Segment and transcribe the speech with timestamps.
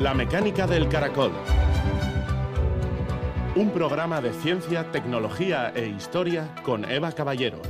[0.00, 1.30] La mecánica del caracol.
[3.54, 7.60] Un programa de ciencia, tecnología e historia con Eva Caballero.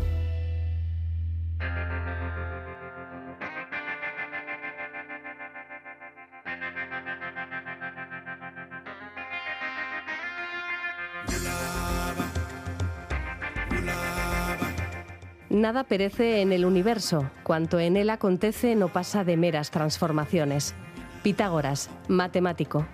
[15.49, 20.77] Nada perece en el universo, cuanto en él acontece no pasa de meras transformaciones.
[21.23, 22.87] Pitágoras, matemático.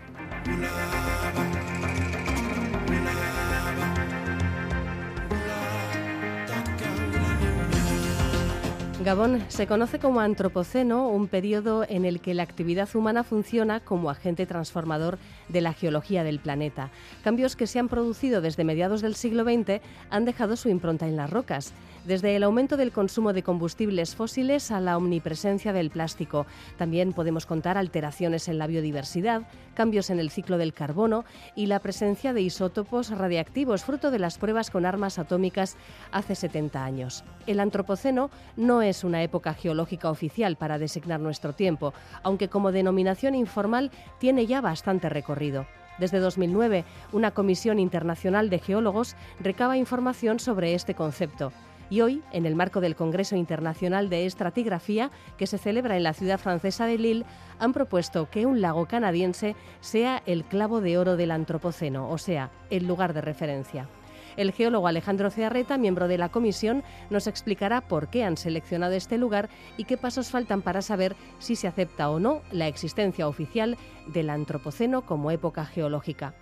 [9.05, 14.11] Gabón se conoce como Antropoceno, un periodo en el que la actividad humana funciona como
[14.11, 16.91] agente transformador de la geología del planeta.
[17.23, 21.15] Cambios que se han producido desde mediados del siglo XX han dejado su impronta en
[21.15, 21.73] las rocas
[22.07, 26.47] desde el aumento del consumo de combustibles fósiles a la omnipresencia del plástico.
[26.79, 29.43] También podemos contar alteraciones en la biodiversidad,
[29.75, 31.25] cambios en el ciclo del carbono
[31.57, 35.77] y la presencia de isótopos radiactivos, fruto de las pruebas con armas atómicas
[36.13, 37.25] hace 70 años.
[37.47, 43.35] El Antropoceno no es una época geológica oficial para designar nuestro tiempo, aunque como denominación
[43.35, 45.67] informal tiene ya bastante recorrido.
[45.99, 51.53] Desde 2009, una comisión internacional de geólogos recaba información sobre este concepto
[51.91, 56.13] y hoy, en el marco del Congreso Internacional de Estratigrafía, que se celebra en la
[56.13, 57.25] ciudad francesa de Lille,
[57.59, 62.51] han propuesto que un lago canadiense sea el clavo de oro del Antropoceno, o sea,
[62.71, 63.89] el lugar de referencia.
[64.37, 69.17] El geólogo Alejandro Cearreta, miembro de la comisión, nos explicará por qué han seleccionado este
[69.17, 73.79] lugar y qué pasos faltan para saber si se acepta o no la existencia oficial
[74.07, 76.35] del Antropoceno como época geológica.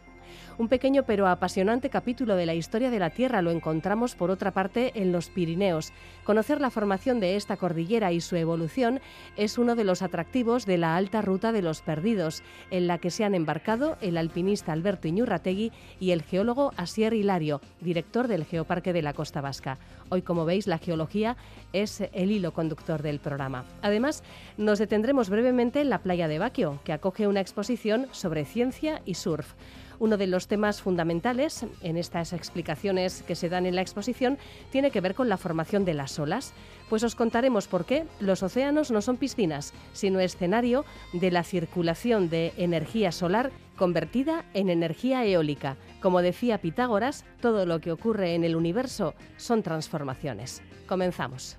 [0.59, 4.53] Un pequeño pero apasionante capítulo de la historia de la Tierra lo encontramos por otra
[4.53, 5.93] parte en los Pirineos.
[6.25, 9.01] Conocer la formación de esta cordillera y su evolución
[9.37, 13.11] es uno de los atractivos de la alta ruta de los perdidos, en la que
[13.11, 18.93] se han embarcado el alpinista Alberto Iñurrategui y el geólogo Asier Hilario, director del Geoparque
[18.93, 19.79] de la Costa Vasca.
[20.11, 21.37] Hoy, como veis, la geología
[21.73, 23.65] es el hilo conductor del programa.
[23.83, 24.23] Además,
[24.57, 29.15] nos detendremos brevemente en la playa de Baquio, que acoge una exposición sobre ciencia y
[29.15, 29.55] surf.
[30.05, 34.37] Uno de los temas fundamentales en estas explicaciones que se dan en la exposición
[34.71, 36.53] tiene que ver con la formación de las olas.
[36.91, 42.29] Pues os contaremos por qué los océanos no son piscinas, sino escenario de la circulación
[42.29, 45.79] de energía solar convertida en energía eólica.
[46.03, 50.61] Como decía Pitágoras, todo lo que ocurre en el universo son transformaciones.
[50.87, 51.57] Comenzamos.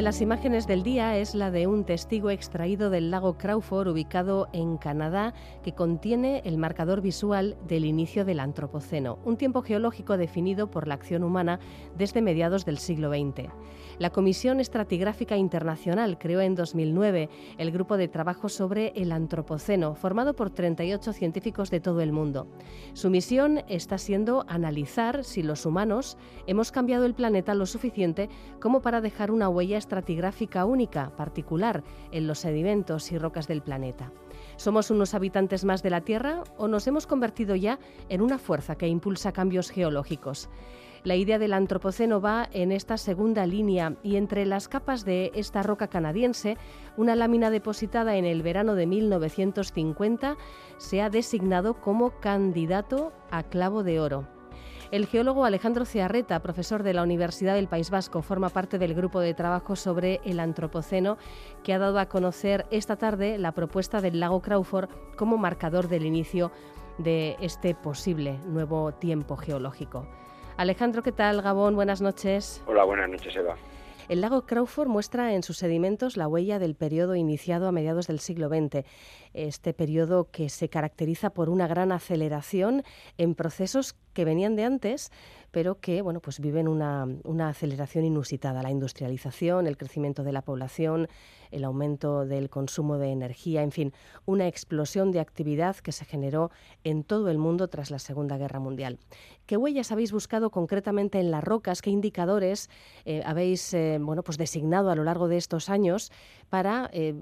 [0.00, 4.48] De las imágenes del día es la de un testigo extraído del lago Crawford ubicado
[4.54, 10.70] en Canadá que contiene el marcador visual del inicio del Antropoceno, un tiempo geológico definido
[10.70, 11.60] por la acción humana
[11.98, 13.50] desde mediados del siglo XX.
[13.98, 17.28] La Comisión Estratigráfica Internacional creó en 2009
[17.58, 22.46] el grupo de trabajo sobre el Antropoceno, formado por 38 científicos de todo el mundo.
[22.94, 26.16] Su misión está siendo analizar si los humanos
[26.46, 28.30] hemos cambiado el planeta lo suficiente
[28.62, 34.12] como para dejar una huella estratigráfica única, particular, en los sedimentos y rocas del planeta.
[34.54, 38.76] ¿Somos unos habitantes más de la Tierra o nos hemos convertido ya en una fuerza
[38.76, 40.48] que impulsa cambios geológicos?
[41.02, 45.64] La idea del antropoceno va en esta segunda línea y entre las capas de esta
[45.64, 46.56] roca canadiense,
[46.96, 50.36] una lámina depositada en el verano de 1950
[50.78, 54.39] se ha designado como candidato a clavo de oro.
[54.90, 59.20] El geólogo Alejandro Ciarreta, profesor de la Universidad del País Vasco, forma parte del grupo
[59.20, 61.16] de trabajo sobre el Antropoceno
[61.62, 66.06] que ha dado a conocer esta tarde la propuesta del lago Crawford como marcador del
[66.06, 66.50] inicio
[66.98, 70.08] de este posible nuevo tiempo geológico.
[70.56, 71.40] Alejandro, ¿qué tal?
[71.40, 72.60] Gabón, buenas noches.
[72.66, 73.54] Hola, buenas noches, Eva.
[74.10, 78.18] El lago Crawford muestra en sus sedimentos la huella del periodo iniciado a mediados del
[78.18, 78.84] siglo XX,
[79.34, 82.82] este periodo que se caracteriza por una gran aceleración
[83.18, 85.12] en procesos que venían de antes,
[85.50, 90.42] pero que bueno, pues viven una, una aceleración inusitada, la industrialización, el crecimiento de la
[90.42, 91.08] población,
[91.50, 93.92] el aumento del consumo de energía, en fin,
[94.24, 96.50] una explosión de actividad que se generó
[96.84, 98.98] en todo el mundo tras la Segunda Guerra Mundial.
[99.46, 101.82] ¿Qué huellas habéis buscado concretamente en las rocas?
[101.82, 102.68] ¿Qué indicadores
[103.04, 106.12] eh, habéis eh, bueno, pues designado a lo largo de estos años
[106.48, 107.14] para eh,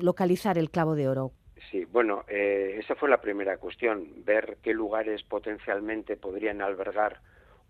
[0.00, 1.32] localizar el clavo de oro?
[1.70, 7.20] Sí, bueno, esa fue la primera cuestión, ver qué lugares potencialmente podrían albergar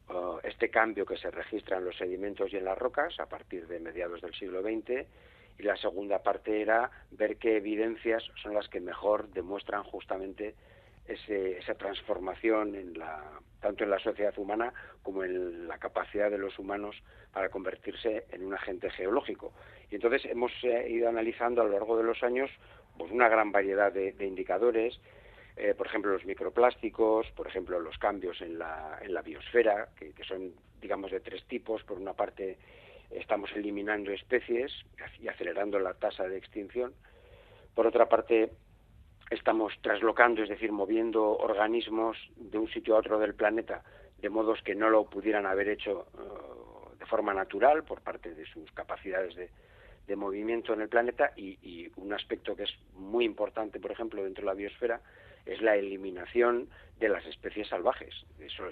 [0.09, 3.67] uh, este cambio que se registra en los sedimentos y en las rocas a partir
[3.67, 5.07] de mediados del siglo XX
[5.59, 10.55] y la segunda parte era ver qué evidencias son las que mejor demuestran justamente
[11.07, 13.23] esa transformación en la,
[13.61, 14.73] tanto en la sociedad humana
[15.03, 16.97] como en la capacidad de los humanos
[17.33, 19.53] para convertirse en un agente geológico.
[19.91, 22.51] Y entonces hemos eh, ido analizando a lo largo de los años
[22.99, 24.99] pues una gran variedad de, indicadores,
[25.57, 30.13] eh, por ejemplo los microplásticos, por ejemplo los cambios en la, en la biosfera, que,
[30.13, 31.83] que son digamos de tres tipos.
[31.85, 32.59] Por una parte
[33.11, 34.73] estamos eliminando especies
[35.21, 36.95] y acelerando la tasa de extinción.
[37.75, 38.51] Por otra parte,
[39.31, 43.83] estamos traslocando, es decir, moviendo organismos de un sitio a otro del planeta,
[44.19, 48.47] de modos que no lo pudieran haber hecho eh, de forma natural por parte de
[48.47, 49.51] sus capacidades de,
[50.17, 54.47] movimiento en el planeta y, un aspecto que es muy importante, por ejemplo, dentro de
[54.47, 55.01] la biosfera,
[55.47, 58.15] es la eliminación de las especies salvajes.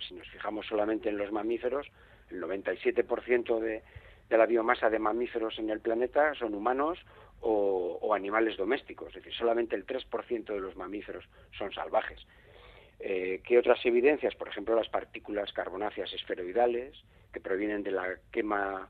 [0.06, 1.86] Si nos fijamos solamente en los mamíferos,
[2.30, 3.82] el 97% de,
[4.28, 6.98] de la biomasa de mamíferos en el planeta son humanos
[7.40, 11.24] o, animales domésticos, es decir, solamente el 3% de los mamíferos
[11.58, 12.20] son salvajes.
[13.00, 14.34] Eh, ¿Qué otras evidencias?
[14.34, 16.96] Por ejemplo, las partículas carbonáceas esferoidales,
[17.32, 18.88] que provienen de la quema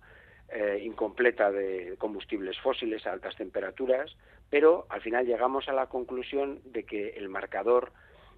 [0.50, 4.14] eh, incompleta de combustibles fósiles a altas temperaturas,
[4.50, 7.92] pero al final llegamos a la conclusión de que el marcador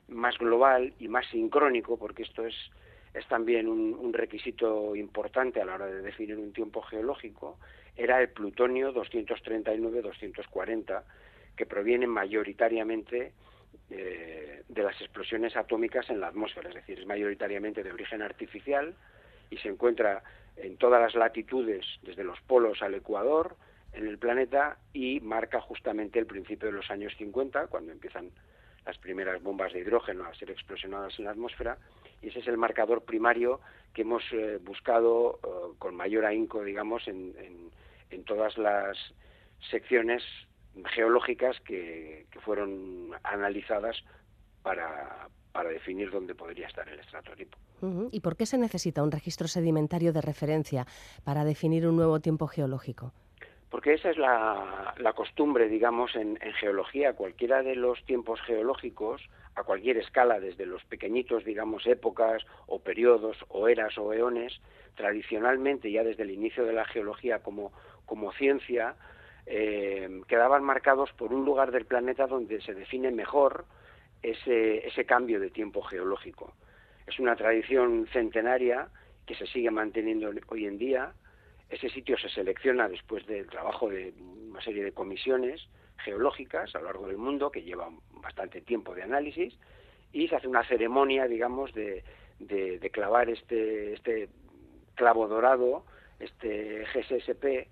[0.08, 2.54] más global y más sincrónico, porque esto es
[3.16, 7.58] es también un, requisito importante a la hora de definir un tiempo geológico,
[7.96, 11.02] era el plutonio 239-240,
[11.56, 13.32] que proviene mayoritariamente
[13.88, 18.94] eh, de las explosiones atómicas en la atmósfera, es decir, es mayoritariamente de origen artificial
[19.48, 20.22] y se encuentra
[20.56, 23.56] en todas las latitudes, desde los polos al Ecuador,
[23.92, 28.30] en el planeta y marca justamente el principio de los años 50, cuando empiezan
[28.84, 31.76] las primeras bombas de hidrógeno a ser explosionadas en la atmósfera
[32.22, 33.60] y ese es el marcador primario
[33.92, 37.36] que hemos eh, buscado eh, con mayor ahínco, digamos, en,
[38.24, 38.96] todas las
[39.70, 40.22] secciones
[40.94, 43.96] geológicas que, fueron analizadas
[44.62, 45.28] para,
[45.70, 47.56] definir dónde podría estar el estratotipo.
[48.10, 50.86] ¿Y por qué se necesita un registro sedimentario de referencia
[51.24, 53.12] para definir un nuevo tiempo geológico?
[53.70, 57.14] Porque esa es la, costumbre, digamos, en, geología.
[57.14, 59.22] Cualquiera de los tiempos geológicos,
[59.54, 64.60] a cualquier escala, desde los pequeñitos, digamos, épocas o periodos o eras o eones,
[64.94, 67.72] tradicionalmente, ya desde el inicio de la geología como,
[68.38, 68.94] ciencia,
[69.46, 73.64] eh, quedaban marcados por un lugar del planeta donde se define mejor
[74.22, 76.52] ese cambio de tiempo geológico.
[77.06, 78.88] Es una tradición centenaria
[79.26, 81.12] que se sigue manteniendo hoy en día,
[81.68, 84.14] ese sitio se selecciona después del trabajo de
[84.48, 85.68] una serie de comisiones
[85.98, 89.58] geológicas a lo largo del mundo que llevan bastante tiempo de análisis
[90.12, 92.04] y se hace una ceremonia, digamos, de,
[92.38, 94.28] de, clavar este, este
[94.94, 95.84] clavo dorado,
[96.20, 97.68] este GSSP,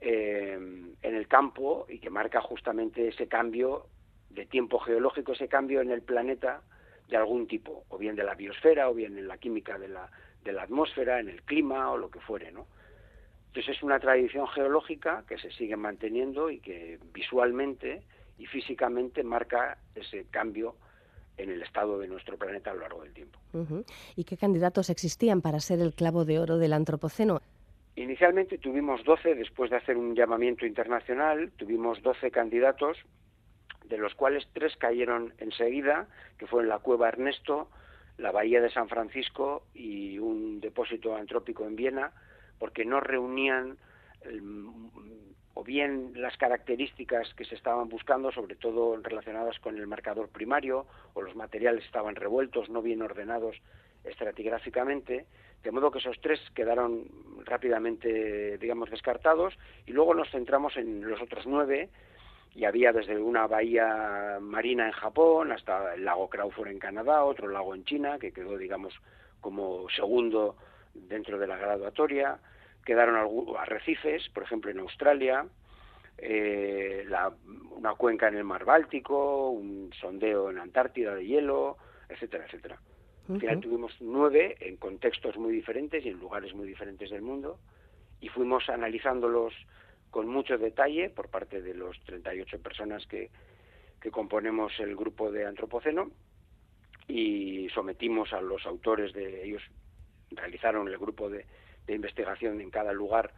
[0.00, 3.86] eh, en el campo y que marca justamente ese cambio
[4.30, 6.62] de tiempo geológico, ese cambio en el planeta
[7.08, 10.10] de algún tipo, o bien de la biosfera, o bien en la química de la,
[10.44, 12.66] de la atmósfera, en el clima, o lo que fuere, ¿no?
[13.56, 18.02] Entonces es una tradición geológica que se sigue manteniendo y que visualmente
[18.36, 20.76] y físicamente marca ese cambio
[21.38, 23.38] en el estado de nuestro planeta a lo largo del tiempo.
[24.14, 27.40] ¿Y qué candidatos existían para ser el clavo de oro del Antropoceno?
[27.94, 32.98] Inicialmente tuvimos 12, después de hacer un llamamiento internacional, tuvimos 12 candidatos,
[33.86, 37.70] de los cuales tres cayeron enseguida, que fueron la Cueva Ernesto,
[38.18, 42.12] la Bahía de San Francisco y un depósito antrópico en Viena,
[42.58, 43.76] porque no reunían
[45.54, 50.86] o bien las características que se estaban buscando, sobre todo relacionadas con el marcador primario,
[51.14, 53.56] o los materiales estaban revueltos, no bien ordenados
[54.04, 55.26] estratigráficamente,
[55.62, 57.08] de modo que esos tres quedaron
[57.44, 61.88] rápidamente, digamos, descartados, y luego nos centramos en los otros nueve,
[62.54, 67.48] y había desde una bahía marina en Japón hasta el lago Crawford en Canadá, otro
[67.48, 68.94] lago en China, que quedó, digamos,
[69.40, 70.56] como segundo
[71.08, 72.38] dentro de la graduatoria,
[72.84, 75.46] quedaron arrecifes, por ejemplo en Australia,
[76.18, 77.06] eh,
[77.70, 81.76] una cuenca en el mar Báltico, un sondeo en Antártida de hielo,
[82.08, 82.80] etcétera, etcétera.
[83.28, 87.58] Al final tuvimos nueve en contextos muy diferentes y en lugares muy diferentes del mundo
[88.20, 89.52] y fuimos analizándolos
[90.10, 93.30] con mucho detalle por parte de los 38 personas que,
[94.00, 96.12] que componemos el grupo de Antropoceno
[97.08, 99.62] y sometimos a los autores de ellos
[100.30, 101.44] realizaron el grupo de,
[101.88, 103.32] investigación en cada lugar,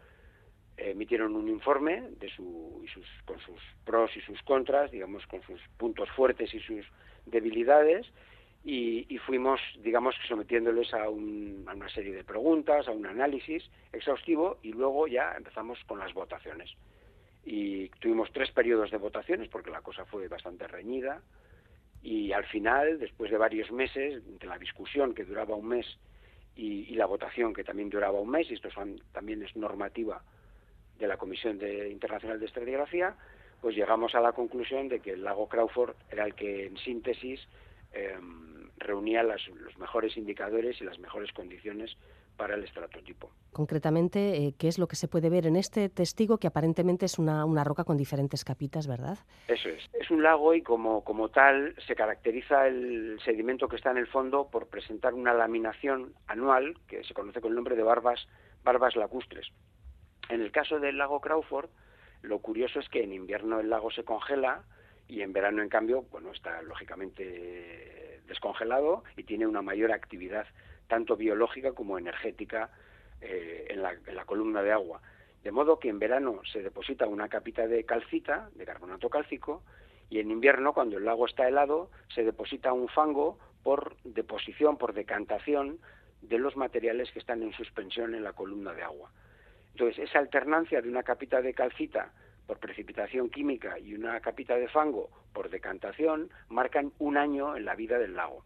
[0.76, 5.60] emitieron un informe de su, sus, con sus pros y sus contras, digamos, con sus
[5.76, 6.86] puntos fuertes y sus
[7.26, 8.06] debilidades,
[8.64, 15.06] y, fuimos, digamos, sometiéndoles a, una serie de preguntas, a un análisis exhaustivo y luego
[15.06, 16.70] ya empezamos con las votaciones.
[17.44, 21.22] Y tuvimos tres periodos de votaciones porque la cosa fue bastante reñida
[22.02, 25.86] y al final, después de varios meses, de la discusión que duraba un mes
[26.58, 28.68] y, la votación que también duraba un mes, y esto
[29.12, 30.20] también es normativa
[30.98, 31.60] de la Comisión
[31.90, 33.14] Internacional de Estratigrafía,
[33.60, 37.40] pues llegamos a la conclusión de que el lago Crawford era el que en síntesis
[37.92, 41.96] em, reunía los mejores indicadores y las mejores condiciones
[42.38, 43.30] para el estratotipo.
[43.52, 47.18] Concretamente, eh, ¿qué es lo que se puede ver en este testigo que aparentemente es
[47.18, 49.18] una, roca con diferentes capitas, verdad?
[49.48, 49.84] Eso es.
[49.92, 54.06] Es un lago y como, como tal se caracteriza el sedimento que está en el
[54.06, 58.26] fondo por presentar una laminación anual que se conoce con el nombre de barbas,
[58.62, 59.48] barbas lacustres.
[60.30, 61.68] En el caso del lago Crawford,
[62.22, 64.62] lo curioso es que en invierno el lago se congela
[65.08, 70.46] y en verano, en cambio, bueno, está lógicamente descongelado y tiene una mayor actividad
[70.88, 72.70] tanto biológica como energética
[73.20, 75.00] eh, en, la, en, la, columna de agua.
[75.42, 79.62] De modo que en verano se deposita una capita de calcita, de carbonato cálcico,
[80.10, 84.94] y en invierno, cuando el lago está helado, se deposita un fango por deposición, por
[84.94, 85.78] decantación
[86.22, 89.10] de los materiales que están en suspensión en la columna de agua.
[89.72, 92.12] Entonces, esa alternancia de una capita de calcita
[92.46, 97.74] por precipitación química y una capita de fango por decantación marcan un año en la
[97.74, 98.42] vida del lago.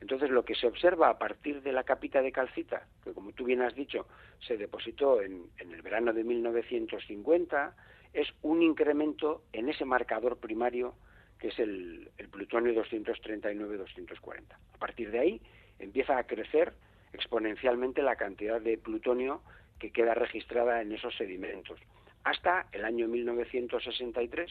[0.00, 3.44] Entonces, lo que se observa a partir de la capita de calcita, que como tú
[3.44, 4.06] bien has dicho,
[4.46, 7.74] se depositó en, el verano de 1950,
[8.12, 10.94] es un incremento en ese marcador primario
[11.38, 14.42] que es el, el plutonio 239-240.
[14.74, 15.40] A partir de ahí
[15.78, 16.72] empieza a crecer
[17.12, 19.42] exponencialmente la cantidad de plutonio
[19.78, 21.78] que queda registrada en esos sedimentos,
[22.26, 24.50] hasta el año 1963,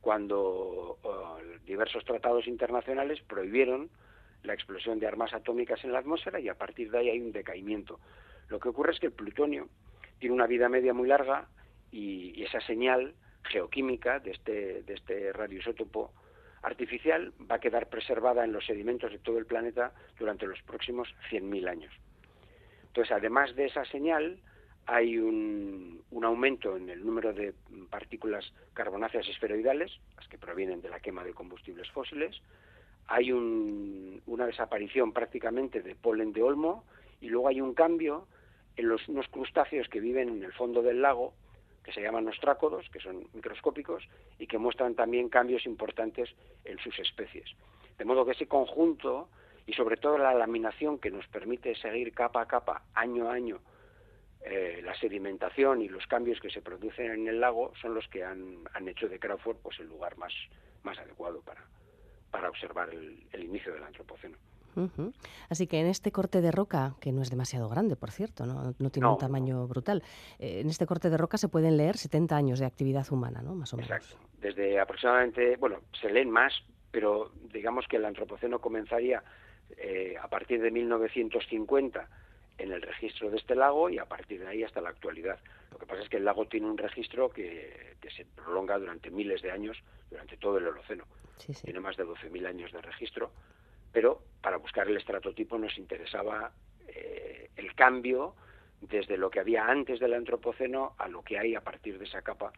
[0.00, 3.90] cuando oh, diversos tratados internacionales prohibieron
[4.46, 7.32] la explosión de armas atómicas en la atmósfera y a partir de ahí hay un
[7.32, 8.00] decaimiento.
[8.48, 9.68] Lo que ocurre es que el plutonio
[10.18, 11.48] tiene una vida media muy larga
[11.90, 16.12] y, esa señal geoquímica de este, de este radioisótopo
[16.62, 21.08] artificial va a quedar preservada en los sedimentos de todo el planeta durante los próximos
[21.30, 21.92] 100.000 años.
[22.88, 24.38] Entonces, además de esa señal,
[24.86, 27.52] hay un, un, aumento en el número de
[27.90, 32.40] partículas carbonáceas esferoidales, las que provienen de la quema de combustibles fósiles,
[33.08, 36.84] hay una desaparición prácticamente de polen de olmo
[37.20, 38.26] y luego hay un cambio
[38.76, 41.32] en los, unos crustáceos que viven en el fondo del lago,
[41.84, 44.02] que se llaman ostrácodos, que son microscópicos
[44.38, 46.30] y que muestran también cambios importantes
[46.64, 47.48] en sus especies.
[47.96, 49.28] De modo que ese conjunto
[49.66, 53.60] y sobre todo la laminación que nos permite seguir capa a capa, año a año,
[54.42, 58.22] eh, la sedimentación y los cambios que se producen en el lago son los que
[58.24, 60.32] han, han hecho de Crawford pues, el lugar más,
[60.84, 61.64] más adecuado para,
[62.30, 64.36] para observar el, inicio del antropoceno.
[65.48, 68.90] Así que en este corte de roca, que no es demasiado grande, por cierto, no,
[68.90, 70.02] tiene un tamaño brutal,
[70.38, 73.54] eh, en este corte de roca se pueden leer 70 años de actividad humana, ¿no?
[73.54, 73.90] Más o menos.
[73.90, 74.18] Exacto.
[74.38, 76.52] Desde aproximadamente, bueno, se leen más,
[76.90, 79.22] pero digamos que el antropoceno comenzaría
[79.78, 82.08] eh, a partir de 1950
[82.58, 85.38] en el registro de este lago y a partir de ahí hasta la actualidad.
[85.70, 89.42] Lo que pasa es que el lago tiene un registro que, se prolonga durante miles
[89.42, 89.76] de años,
[90.10, 91.04] durante todo el Holoceno.
[91.64, 93.32] Tiene más de 12.000 años de registro,
[93.92, 96.52] pero para buscar el estratotipo nos interesaba
[96.86, 98.34] eh, el cambio
[98.80, 102.22] desde lo que había antes del Antropoceno a lo que hay a partir de esa
[102.22, 102.52] capa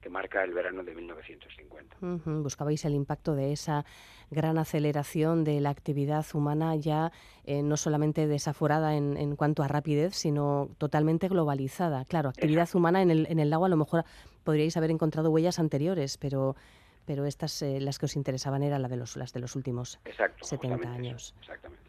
[0.00, 1.96] que marca el verano de 1950.
[2.42, 3.84] Buscabais el impacto de esa
[4.30, 7.12] gran aceleración de la actividad humana ya
[7.44, 12.04] eh, no solamente desaforada en, cuanto a rapidez, sino totalmente globalizada.
[12.04, 14.04] Claro, actividad humana en el, en el lago a lo mejor
[14.44, 16.56] podríais haber encontrado huellas anteriores, pero
[17.06, 19.98] pero estas eh, las que os interesaban eran la de los, las de los últimos
[20.42, 21.34] 70 años.
[21.40, 21.79] exactamente.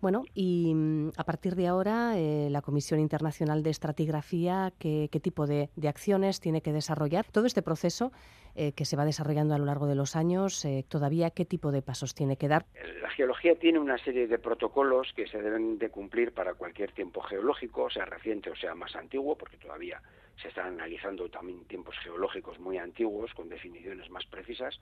[0.00, 5.46] Bueno, y mm, a partir de ahora, eh, la Comisión Internacional de Estratigrafía, ¿qué, tipo
[5.46, 7.26] de, acciones tiene que desarrollar?
[7.30, 8.12] Todo este proceso
[8.54, 11.82] eh, que se va desarrollando a lo largo de los años, todavía qué tipo de
[11.82, 12.66] pasos tiene que dar?
[13.02, 17.20] La geología tiene una serie de protocolos que se deben de cumplir para cualquier tiempo
[17.22, 20.00] geológico, sea reciente o sea más antiguo, porque todavía
[20.40, 24.78] se están analizando también tiempos geológicos muy antiguos con definiciones más precisas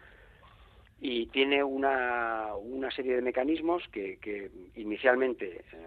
[1.00, 5.86] y tiene una, una serie de mecanismos que, inicialmente eh,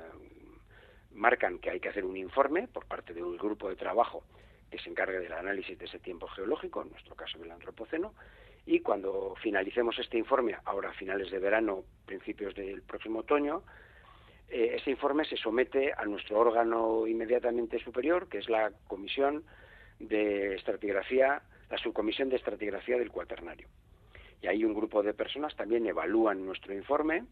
[1.13, 4.23] marcan que hay que hacer un informe por parte de un grupo de trabajo
[4.69, 8.13] que se encargue del análisis de ese tiempo geológico, en nuestro caso del antropoceno,
[8.65, 13.63] y cuando finalicemos este informe, ahora a finales de verano, principios del próximo otoño,
[14.47, 19.43] eh, ese informe se somete a nuestro órgano inmediatamente superior, que es la Comisión
[19.99, 23.67] de Estratigrafía, la Subcomisión de Estratigrafía del Cuaternario.
[24.41, 27.25] Y ahí un grupo de personas también evalúan nuestro informe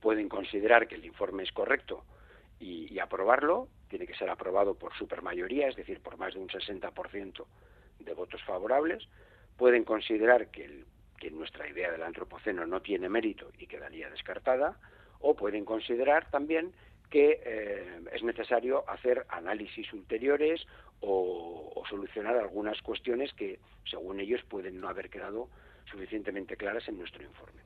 [0.00, 2.04] pueden considerar que el informe es correcto
[2.60, 7.44] y, aprobarlo, tiene que ser aprobado por supermayoría, es decir, por más de un 60%
[7.98, 9.06] de votos favorables,
[9.56, 10.84] pueden considerar que,
[11.32, 14.78] nuestra idea del antropoceno no tiene mérito y quedaría descartada,
[15.18, 16.72] o pueden considerar también
[17.10, 20.64] que eh, es necesario hacer análisis ulteriores
[21.00, 23.58] o, o, solucionar algunas cuestiones que,
[23.90, 25.48] según ellos, pueden no haber quedado
[25.90, 27.62] suficientemente claras en nuestro informe.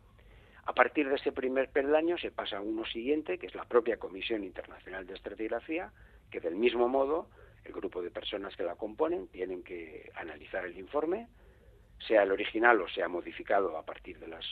[0.64, 3.96] A partir de ese primer peldaño se pasa a uno siguiente, que es la propia
[3.96, 5.90] Comisión Internacional de Estratigrafía,
[6.30, 7.28] que del mismo modo
[7.64, 11.28] el grupo de personas que la componen tienen que analizar el informe,
[12.06, 14.46] sea el original o sea modificado a partir de las,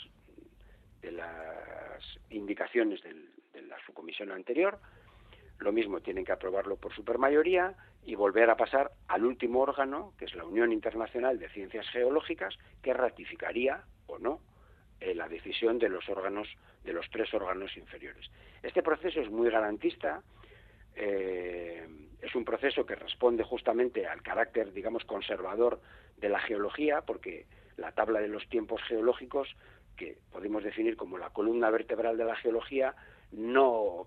[1.01, 4.79] de las indicaciones de la subcomisión anterior.
[5.59, 7.75] Lo mismo tienen que aprobarlo por supermayoría
[8.09, 12.57] y volver a pasar al último órgano, que es la Unión Internacional de Ciencias Geológicas,
[12.81, 14.41] que ratificaría o no
[14.99, 16.49] eh, la decisión de los órganos,
[16.85, 18.31] de los tres órganos inferiores.
[18.63, 20.23] Este proceso es muy garantista,
[20.97, 21.87] eh,
[22.23, 25.79] es un proceso que responde justamente al carácter, digamos, conservador
[26.17, 27.45] de la geología, porque
[27.77, 29.55] la tabla de los tiempos geológicos,
[29.99, 32.95] que podemos definir como la columna vertebral de la geología,
[33.33, 34.07] no,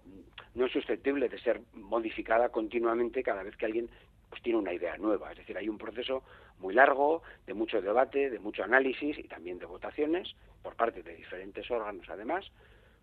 [0.56, 3.90] es susceptible de ser modificada continuamente cada vez que alguien
[4.30, 5.32] pues tiene una idea nueva.
[5.32, 6.24] Es decir, hay un proceso
[6.60, 11.16] muy largo, de mucho debate, de mucho análisis y también de votaciones por parte de
[11.16, 12.50] diferentes órganos, además,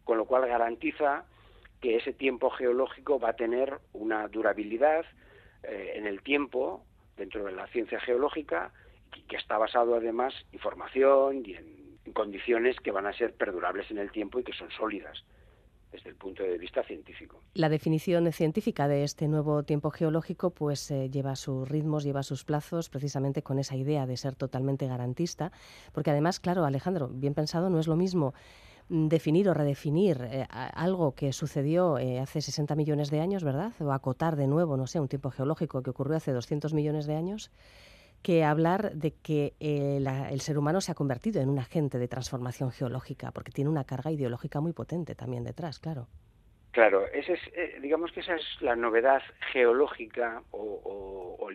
[0.04, 1.24] con lo cual garantiza
[1.80, 5.04] que ese tiempo geológico va a tener una durabilidad
[5.62, 6.84] eh, en el tiempo
[7.16, 8.72] dentro de la ciencia geológica
[9.28, 13.98] que está basado además en formación y en condiciones que van a ser perdurables en
[13.98, 15.24] el tiempo y que son sólidas
[15.92, 17.42] desde el punto de vista científico.
[17.54, 22.44] La definición científica de este nuevo tiempo geológico pues eh, lleva sus ritmos, lleva sus
[22.44, 25.52] plazos, precisamente con esa idea de ser totalmente garantista,
[25.92, 28.34] porque además, claro, Alejandro, bien pensado, no es lo mismo
[28.88, 33.72] definir o redefinir eh, algo que sucedió eh, hace 60 millones de años, ¿verdad?
[33.80, 37.14] O acotar de nuevo, no sé, un tiempo geológico que ocurrió hace 200 millones de
[37.14, 37.50] años,
[38.22, 42.70] que hablar de que el ser humano se ha convertido en un agente de transformación
[42.70, 46.08] geológica, porque tiene una carga ideológica muy potente también detrás, claro.
[46.72, 51.48] Claro, ese es, eh, digamos que esa es la novedad geológica o,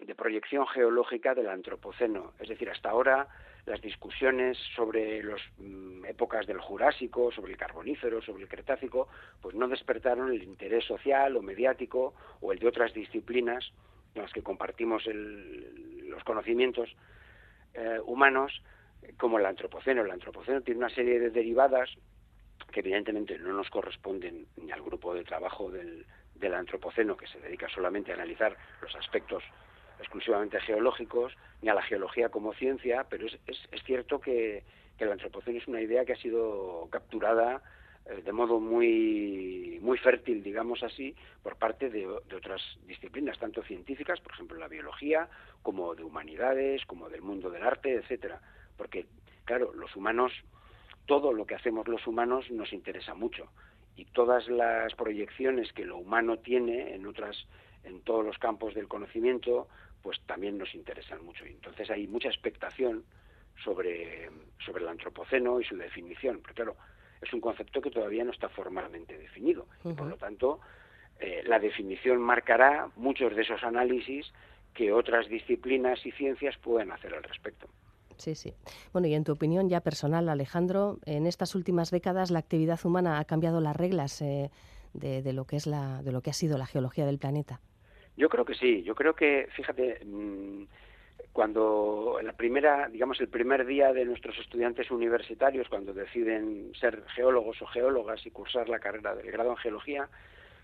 [0.00, 2.32] de proyección geológica del antropoceno.
[2.38, 3.26] Es decir, hasta ahora
[3.66, 9.08] las discusiones sobre las mm, épocas del Jurásico, sobre el Carbonífero, sobre el Cretácico,
[9.42, 13.72] pues no despertaron el interés social o mediático o el de otras disciplinas
[14.22, 16.88] las que compartimos los conocimientos
[17.74, 18.62] eh, humanos,
[19.18, 20.02] como el antropoceno.
[20.02, 21.90] El antropoceno tiene una serie de derivadas
[22.72, 26.06] que evidentemente no nos corresponden ni al grupo de trabajo del,
[26.54, 29.42] antropoceno, que se dedica solamente a analizar los aspectos
[29.98, 34.62] exclusivamente geológicos, ni a la geología como ciencia, pero es, es, cierto que,
[34.98, 37.62] que, el antropoceno es una idea que ha sido capturada
[38.24, 44.32] de modo muy, muy fértil, digamos así, por parte de, otras disciplinas, tanto científicas, por
[44.32, 45.28] ejemplo la biología,
[45.62, 48.40] como de humanidades, como del mundo del arte, etcétera.
[48.76, 49.06] Porque,
[49.44, 50.32] claro, los humanos,
[51.06, 53.48] todo lo que hacemos los humanos nos interesa mucho.
[53.96, 57.36] Y todas las proyecciones que lo humano tiene en otras,
[57.82, 59.66] en todos los campos del conocimiento,
[60.02, 61.44] pues también nos interesan mucho.
[61.44, 63.04] Y entonces hay mucha expectación
[63.64, 64.30] sobre,
[64.64, 66.40] sobre el antropoceno y su definición.
[66.42, 66.76] Pero claro,
[67.22, 69.66] es un concepto que todavía no está formalmente definido.
[69.82, 70.60] Por lo tanto,
[71.18, 74.32] eh, la definición marcará muchos de esos análisis
[74.74, 77.68] que otras disciplinas y ciencias pueden hacer al respecto.
[78.16, 78.52] Sí, sí.
[78.92, 83.18] Bueno, y en tu opinión ya personal, Alejandro, en estas últimas décadas la actividad humana
[83.18, 84.50] ha cambiado las reglas eh,
[84.92, 87.60] de, lo que es la, de lo que ha sido la geología del planeta.
[88.16, 88.82] Yo creo que sí.
[88.82, 90.64] Yo creo que, fíjate, mm,
[91.32, 97.60] cuando la primera, digamos, el primer día de nuestros estudiantes universitarios, cuando deciden ser geólogos
[97.60, 100.08] o geólogas y cursar la carrera del grado en geología,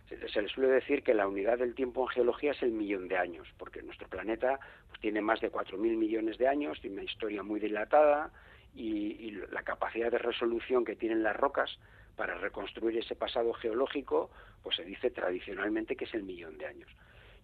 [0.09, 3.19] se, les suele decir que la unidad del tiempo en geología es el millón de
[3.19, 7.43] años, porque nuestro planeta pues, tiene más de 4.000 millones de años, tiene una historia
[7.43, 8.31] muy dilatada
[8.75, 11.79] y, y la capacidad de resolución que tienen las rocas
[12.17, 14.31] para reconstruir ese pasado geológico,
[14.63, 16.91] pues se dice tradicionalmente que es el millón de años.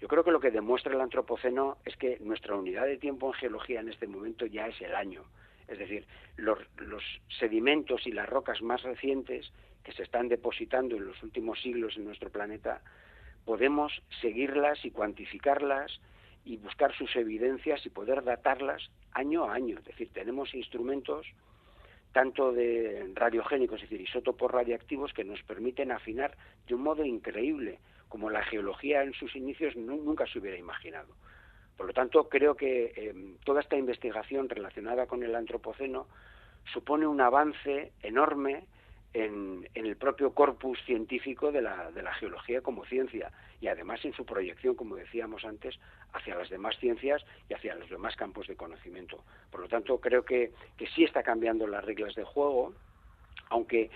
[0.01, 3.33] Yo creo que lo que demuestra el antropoceno es que nuestra unidad de tiempo en
[3.35, 5.25] geología en este momento ya es el año.
[5.67, 6.07] Es decir,
[6.37, 6.59] los,
[7.39, 12.05] sedimentos y las rocas más recientes que se están depositando en los últimos siglos en
[12.05, 12.81] nuestro planeta,
[13.45, 16.01] podemos seguirlas y cuantificarlas
[16.45, 19.79] y buscar sus evidencias y poder datarlas año a año.
[19.79, 21.27] Es decir, tenemos instrumentos
[22.13, 27.79] tanto de radiogénicos, es decir, isótopos radiactivos que nos permiten afinar de un modo increíble
[28.09, 31.15] como la geología en sus inicios nunca se hubiera imaginado.
[31.77, 36.09] Por lo tanto, creo que em, toda esta investigación relacionada con el antropoceno
[36.73, 38.67] supone un avance enorme
[39.15, 44.75] en, el propio corpus científico de la, geología como ciencia y además en su proyección,
[44.75, 45.79] como decíamos antes,
[46.13, 49.23] hacia las demás ciencias y hacia los demás campos de conocimiento.
[49.51, 50.53] Por lo tanto, creo que
[50.95, 52.75] sí está cambiando las reglas de juego,
[53.51, 53.91] aunque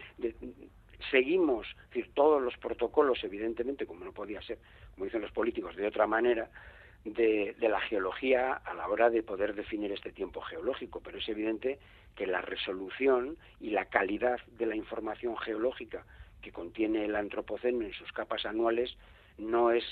[1.11, 4.59] seguimos decir, todos los protocolos, evidentemente, como no podía ser,
[4.95, 6.51] como dicen los políticos, de otra manera,
[7.05, 11.79] de, la geología a la hora de poder definir este tiempo geológico, pero es evidente
[12.15, 16.05] que la resolución y la calidad de la información geológica
[16.41, 18.97] que contiene el antropoceno en sus capas anuales
[19.39, 19.85] no es,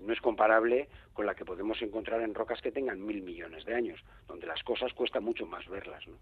[0.00, 3.74] no es comparable con la que podemos encontrar en rocas que tengan mil millones de
[3.74, 6.06] años, donde las cosas cuesta mucho más verlas.
[6.08, 6.16] ¿no?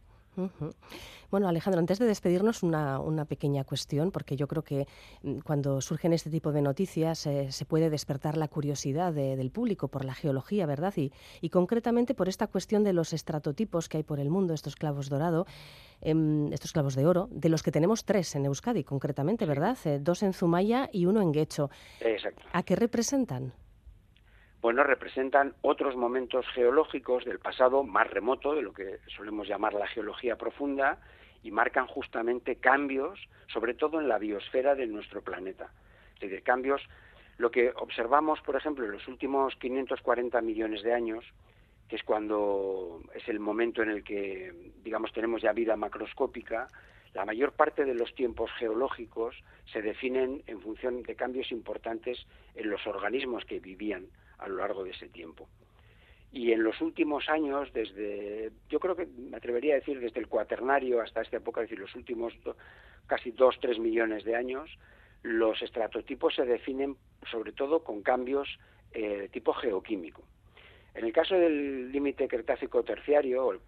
[1.30, 4.86] Bueno, Alejandro, antes de despedirnos, una, pequeña cuestión, porque yo creo que
[5.22, 9.88] mm, cuando surgen este tipo de noticias eh, se puede despertar la curiosidad del público
[9.88, 10.92] por la geología, ¿verdad?
[10.96, 14.74] Y, y, concretamente por esta cuestión de los estratotipos que hay por el mundo, estos
[14.74, 15.46] clavos dorado,
[16.00, 19.78] em, estos clavos de oro, de los que tenemos tres en Euskadi, concretamente, ¿verdad?
[19.84, 21.70] Eh, dos en Zumaya y uno en Guecho.
[22.00, 22.42] Exacto.
[22.52, 23.52] ¿A qué representan?
[24.60, 29.86] Bueno, representan otros momentos geológicos del pasado más remoto, de lo que solemos llamar la
[29.86, 30.98] geología profunda,
[31.42, 33.18] y marcan justamente cambios,
[33.50, 35.72] sobre todo en la biosfera de nuestro planeta.
[36.14, 36.82] Es decir, cambios,
[37.38, 41.24] lo que observamos, por ejemplo, en los últimos 540 millones de años,
[41.88, 44.52] que es cuando es el momento en el que,
[44.84, 46.68] digamos, tenemos ya vida macroscópica,
[47.14, 49.34] la mayor parte de los tiempos geológicos
[49.72, 54.06] se definen en función de cambios importantes en los organismos que vivían
[54.40, 55.48] a lo largo de ese tiempo.
[56.32, 60.28] Y en los últimos años, desde, yo creo que me atrevería a decir desde el
[60.28, 62.32] cuaternario hasta esta época, es decir, los últimos
[63.06, 64.70] casi dos, tres millones de años,
[65.22, 66.96] los estratotipos se definen
[67.30, 68.48] sobre todo con cambios
[68.92, 70.22] eh, de tipo geoquímico.
[70.94, 73.60] En el caso del límite cretácico terciario o, el,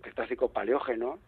[0.00, 1.18] cretácico paleógeno,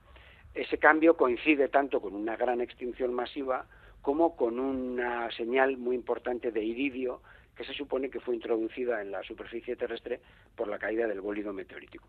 [0.54, 3.66] ese cambio coincide tanto con una gran extinción masiva
[4.02, 7.20] como con una señal muy importante de iridio
[7.56, 10.20] que se supone que fue introducida en la superficie terrestre
[10.54, 12.06] por la caída del bólido meteorítico.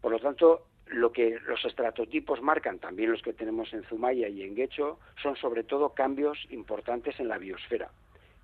[0.00, 4.42] Por lo tanto, lo que los estratotipos marcan, también los que tenemos en Zumaya y
[4.42, 7.90] en Guecho, son sobre todo cambios importantes en la biosfera,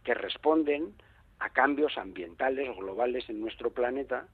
[0.05, 0.94] que responden
[1.40, 4.29] a cambios ambientales globales en nuestro planeta,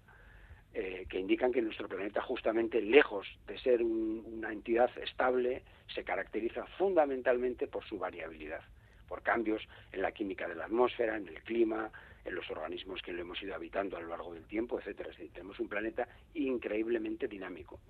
[0.75, 5.62] eh, que indican que nuestro planeta, justamente lejos de ser una entidad estable,
[5.95, 8.62] se caracteriza fundamentalmente por su variabilidad
[9.11, 11.90] por cambios en la química de la atmósfera, en el clima,
[12.25, 15.11] en los organismos que lo hemos ido habitando a lo largo del tiempo, etcétera.
[15.33, 17.81] tenemos un planeta increíblemente dinámico.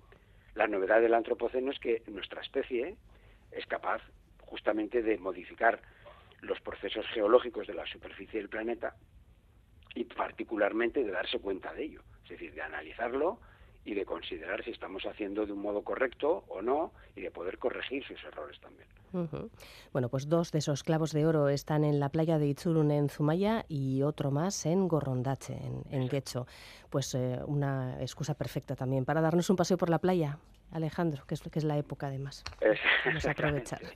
[0.55, 2.95] La novedad del antropoceno es que nuestra especie
[3.51, 4.01] es capaz
[4.41, 5.79] justamente de modificar
[6.41, 8.95] los procesos geológicos de la superficie del planeta
[9.93, 13.39] y particularmente de darse cuenta de ello, es decir, de analizarlo
[13.85, 17.57] y de considerar si estamos haciendo de un modo correcto o no y de poder
[17.57, 18.87] corregir sus errores también.
[19.91, 23.09] Bueno, pues dos de esos clavos de oro están en la playa de Itzurun en
[23.09, 26.47] Zumaya y otro más en Gorrondache, en, en Guecho.
[26.89, 30.37] Pues eh, una excusa perfecta también para darnos un paseo por la playa,
[30.71, 32.43] Alejandro, que es, que es la época además.
[33.05, 33.81] Vamos a aprovechar.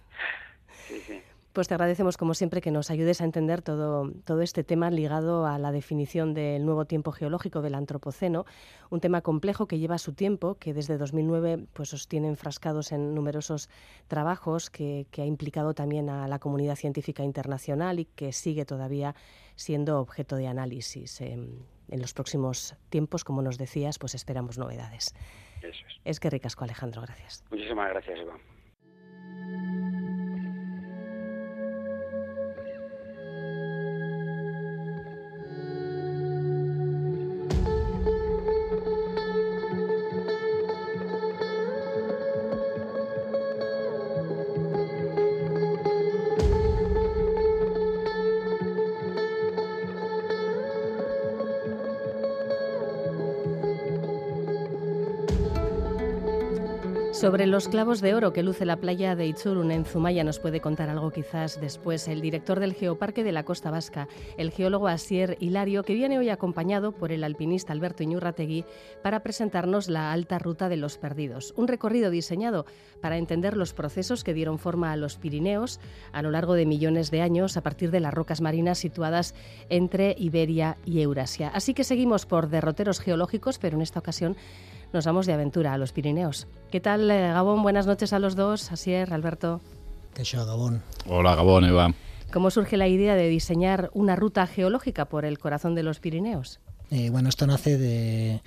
[0.88, 1.20] Sí, sí.
[1.56, 5.46] Pues te agradecemos, como siempre, que nos ayudes a entender todo, todo este tema ligado
[5.46, 8.44] a la definición del nuevo tiempo geológico del Antropoceno,
[8.90, 13.16] un tema complejo que lleva su tiempo, que desde 2009 pues, os tiene enfrascados en
[13.16, 13.70] numerosos
[14.10, 19.16] trabajos, que, ha implicado también a la comunidad científica internacional y que sigue todavía
[19.56, 21.22] siendo objeto de análisis.
[21.22, 25.16] en los próximos tiempos, como nos decías, pues esperamos novedades.
[25.62, 26.02] Eso es.
[26.04, 27.02] Es que ricasco, Alejandro.
[27.02, 27.46] Gracias.
[27.50, 29.95] Muchísimas gracias, Iván.
[57.26, 60.62] Sobre los clavos de oro que luce la playa de Itzurun en Zumaya nos puede
[60.62, 64.08] contar algo quizás después el director del Geoparque de la Costa Vasca,
[64.38, 68.64] el geólogo Asier Hilario, que viene hoy acompañado por el alpinista Alberto Iñurrategui
[69.02, 72.68] para presentarnos la Alta Ruta de los Perdidos, un recorrido diseñado
[73.02, 75.80] para entender los procesos que dieron forma a los Pirineos
[76.12, 79.34] a lo largo de millones de años a partir de las rocas marinas situadas
[79.70, 81.48] entre Iberia y Eurasia.
[81.56, 84.38] Así que seguimos por derroteros geológicos, pero en esta ocasión
[84.96, 86.48] nos vamos de aventura a los Pirineos.
[86.72, 87.62] ¿Qué tal, eh, Gabón?
[87.62, 89.60] Buenas noches a los dos, Asier, Alberto.
[90.14, 90.82] ¿Qué show, Gabón?
[91.06, 91.94] Hola, Gabón, Eva.
[92.32, 96.62] ¿Cómo surge la idea de diseñar una ruta geológica por el corazón de los Pirineos?
[96.92, 98.42] Eh, bueno, esto nace de,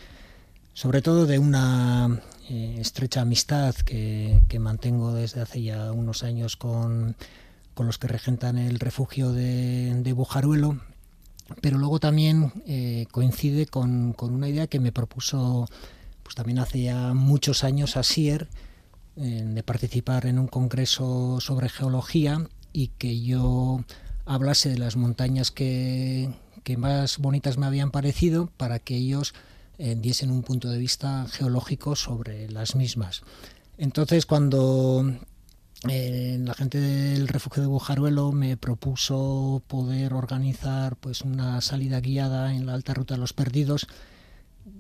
[0.73, 7.15] sobre todo de una eh, estrecha amistad que, mantengo desde hace ya unos años con,
[7.77, 10.81] los que regentan el refugio de, Bujaruelo,
[11.61, 15.69] pero luego también eh, coincide con, una idea que me propuso
[16.29, 18.49] pues también hace ya muchos años Asier,
[19.17, 23.83] de participar en un congreso sobre geología y que yo
[24.27, 26.29] hablase de las montañas que,
[26.65, 29.33] que más bonitas me habían parecido para que ellos
[29.79, 33.23] eh, diesen un punto de vista geológico sobre las mismas.
[33.79, 35.11] Entonces, cuando
[35.89, 42.55] eh, la gente del refugio de Bujaruelo me propuso poder organizar pues una salida guiada
[42.55, 43.87] en la alta ruta de los perdidos,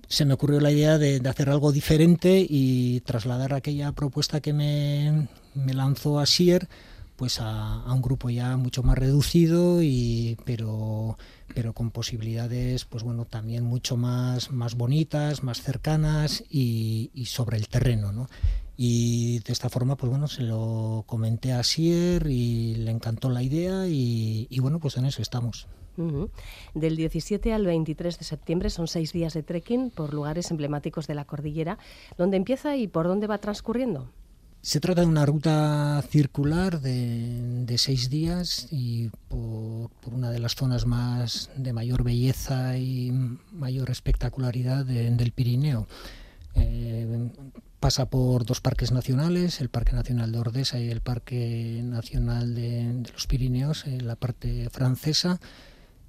[0.09, 5.29] se me ocurrió la idea de, hacer algo diferente y trasladar aquella propuesta que me,
[5.55, 6.68] me lanzó Asier
[7.18, 11.18] pues a, un grupo ya mucho más reducido y pero
[11.53, 17.66] pero con posibilidades pues bueno también mucho más más bonitas más cercanas y, sobre el
[17.68, 18.29] terreno ¿no?
[18.77, 23.42] y de esta forma pues bueno se lo comenté a Sier y le encantó la
[23.42, 25.66] idea y, bueno pues en eso estamos
[26.75, 31.15] Del 17 al 23 de septiembre son seis días de trekking por lugares emblemáticos de
[31.15, 31.79] la cordillera.
[32.17, 34.09] ¿Dónde empieza y por dónde va transcurriendo?
[34.61, 40.85] Se trata de una ruta circular de, seis días y por, una de las zonas
[40.85, 43.13] más de mayor belleza y
[43.53, 45.87] mayor espectacularidad del Pirineo.
[46.55, 47.31] Eh,
[47.79, 53.05] pasa por dos parques nacionales, el Parque Nacional de Ordesa y el Parque Nacional de,
[53.13, 55.41] los Pirineos, en la parte francesa.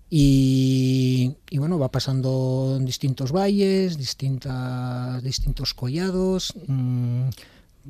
[0.10, 6.54] Y, bueno, va pasando distintos valles, distintas, distintos collados.
[6.68, 7.30] Mm,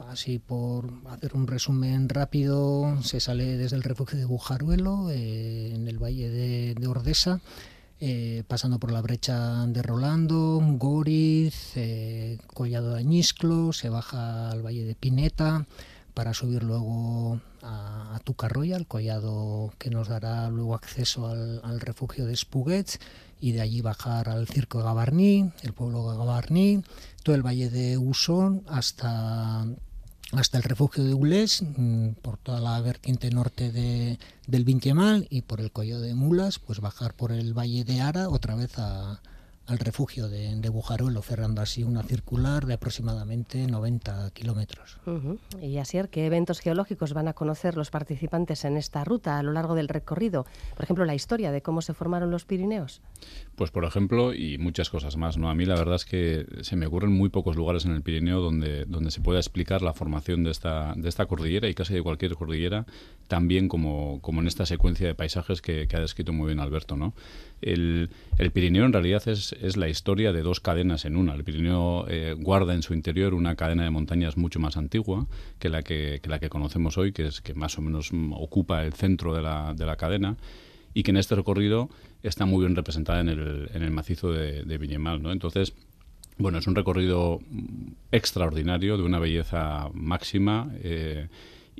[0.08, 5.88] Así por hacer un resumen rápido, se sale desde el refugio de Bujaruelo, eh, en
[5.88, 7.42] el valle de, Ordesa,
[8.00, 14.66] eh, pasando por la brecha de Rolando, Goriz, eh, Collado de Añisclo, se baja al
[14.66, 15.66] valle de Pineta
[16.14, 22.26] para subir luego a, a Tucarroya, el collado que nos dará luego acceso al, refugio
[22.26, 23.00] de Spuguets
[23.40, 26.84] y de allí bajar al circo de Gabarní, el pueblo de Gabarní,
[27.24, 29.66] todo el valle de Usón hasta
[30.32, 35.42] hasta el refugio de Ulés, mm, por toda la vertiente norte de, del Vinquemal y
[35.42, 39.22] por el Collo de Mulas, pues bajar por el Valle de Ara otra vez a,
[39.70, 44.98] al refugio de, de, cerrando así una circular de aproximadamente 90 kilómetros.
[45.62, 49.52] Y así, ¿qué eventos geológicos van a conocer los participantes en esta ruta a lo
[49.52, 50.46] largo del recorrido?
[50.76, 53.02] Por ejemplo, la historia de cómo se formaron los Pirineos.
[53.60, 55.38] Pues, por ejemplo, y muchas cosas más.
[55.38, 55.50] ¿no?
[55.50, 58.40] A mí la verdad es que se me ocurren muy pocos lugares en el Pirineo
[58.40, 62.02] donde, donde se pueda explicar la formación de esta, de esta cordillera y casi de
[62.02, 62.86] cualquier cordillera,
[63.28, 66.96] también como, como en esta secuencia de paisajes que, que ha descrito muy bien Alberto.
[66.96, 67.14] ¿no?
[67.62, 68.10] El,
[68.54, 71.34] Pirineo en realidad es, la historia de dos cadenas en una.
[71.34, 75.28] El Pirineo eh, guarda en su interior una cadena de montañas mucho más antigua
[75.60, 78.94] que la que, la que conocemos hoy, que es que más o menos ocupa el
[78.94, 80.38] centro de la, de la cadena
[80.94, 81.90] y que en este recorrido
[82.24, 85.22] está muy bien representada en el, en el macizo de, de Viñemal.
[85.22, 85.32] ¿no?
[85.32, 85.74] Entonces,
[86.38, 87.40] bueno, es un recorrido
[88.12, 90.72] extraordinario, de una belleza máxima.
[90.82, 91.28] Eh,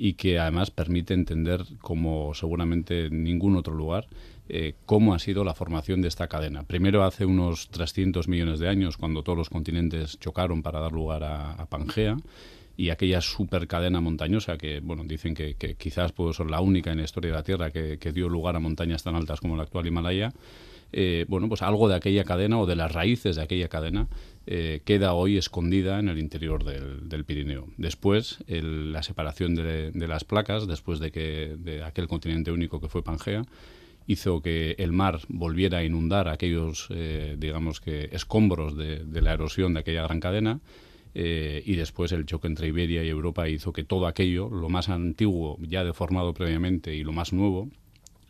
[0.02, 4.08] y que además permite entender, como seguramente ningún otro lugar,
[4.48, 6.62] eh, cómo ha sido la formación de esta cadena.
[6.62, 11.22] Primero hace unos 300 millones de años, cuando todos los continentes chocaron para dar lugar
[11.22, 12.16] a, Pangea,
[12.80, 16.96] y aquella super cadena montañosa que, bueno, dicen que, quizás puede ser la única en
[16.96, 19.86] la historia de la Tierra que, dio lugar a montañas tan altas como la actual
[19.86, 20.32] Himalaya,
[20.90, 24.08] eh, bueno, pues algo de aquella cadena o de las raíces de aquella cadena
[24.46, 27.68] eh, queda hoy escondida en el interior del, Pirineo.
[27.76, 33.04] Después, la separación de, las placas, después de, que, de aquel continente único que fue
[33.04, 33.44] Pangea,
[34.06, 39.74] hizo que el mar volviera a inundar aquellos, eh, digamos que, escombros de, la erosión
[39.74, 40.60] de aquella gran cadena.
[41.14, 44.88] Eh, y después el choque entre Iberia y Europa hizo que todo aquello, lo más
[44.88, 47.68] antiguo ya deformado previamente y lo más nuevo,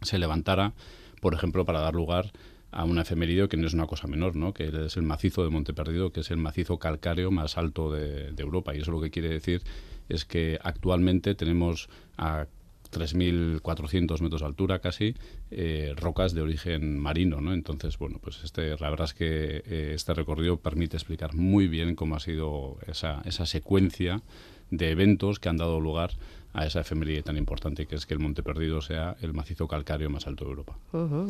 [0.02, 0.72] se levantara,
[1.20, 2.32] por ejemplo, para dar lugar
[2.72, 4.54] a un efemérido que no es una cosa menor, ¿no?
[4.54, 8.32] que es el macizo de Monte Perdido, que es el macizo calcáreo más alto de,
[8.38, 8.74] Europa.
[8.74, 9.62] Y eso lo que quiere decir
[10.08, 12.46] es que actualmente tenemos a
[12.90, 15.14] 3.400 metros de altura casi,
[15.50, 17.52] eh, rocas de origen marino, ¿no?
[17.52, 21.94] Entonces, bueno, pues este, la verdad es que eh, este recorrido permite explicar muy bien
[21.94, 24.22] cómo ha sido esa, esa secuencia
[24.70, 26.10] de eventos que han dado lugar
[26.52, 30.10] a esa efeméride tan importante que es que el Monte Perdido sea el macizo calcáreo
[30.10, 30.76] más alto de Europa.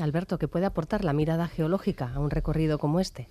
[0.01, 3.29] Alberto, ¿qué puede aportar la mirada geológica a un recorrido como este?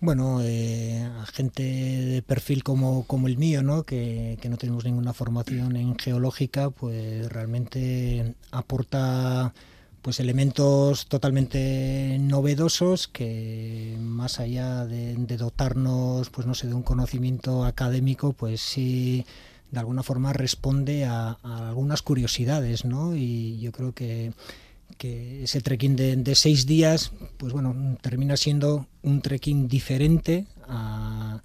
[0.00, 3.84] Bueno, eh, a gente de perfil como, como el mío, ¿no?
[3.84, 9.54] Que, que, no tenemos ninguna formación en geológica, pues realmente aporta
[10.04, 17.64] pues elementos totalmente novedosos que más allá de, dotarnos pues no sé de un conocimiento
[17.64, 19.24] académico pues sí
[19.70, 24.34] de alguna forma responde a, algunas curiosidades no y yo creo que
[24.98, 31.42] que ese trekking de, seis días pues bueno termina siendo un trekking diferente a,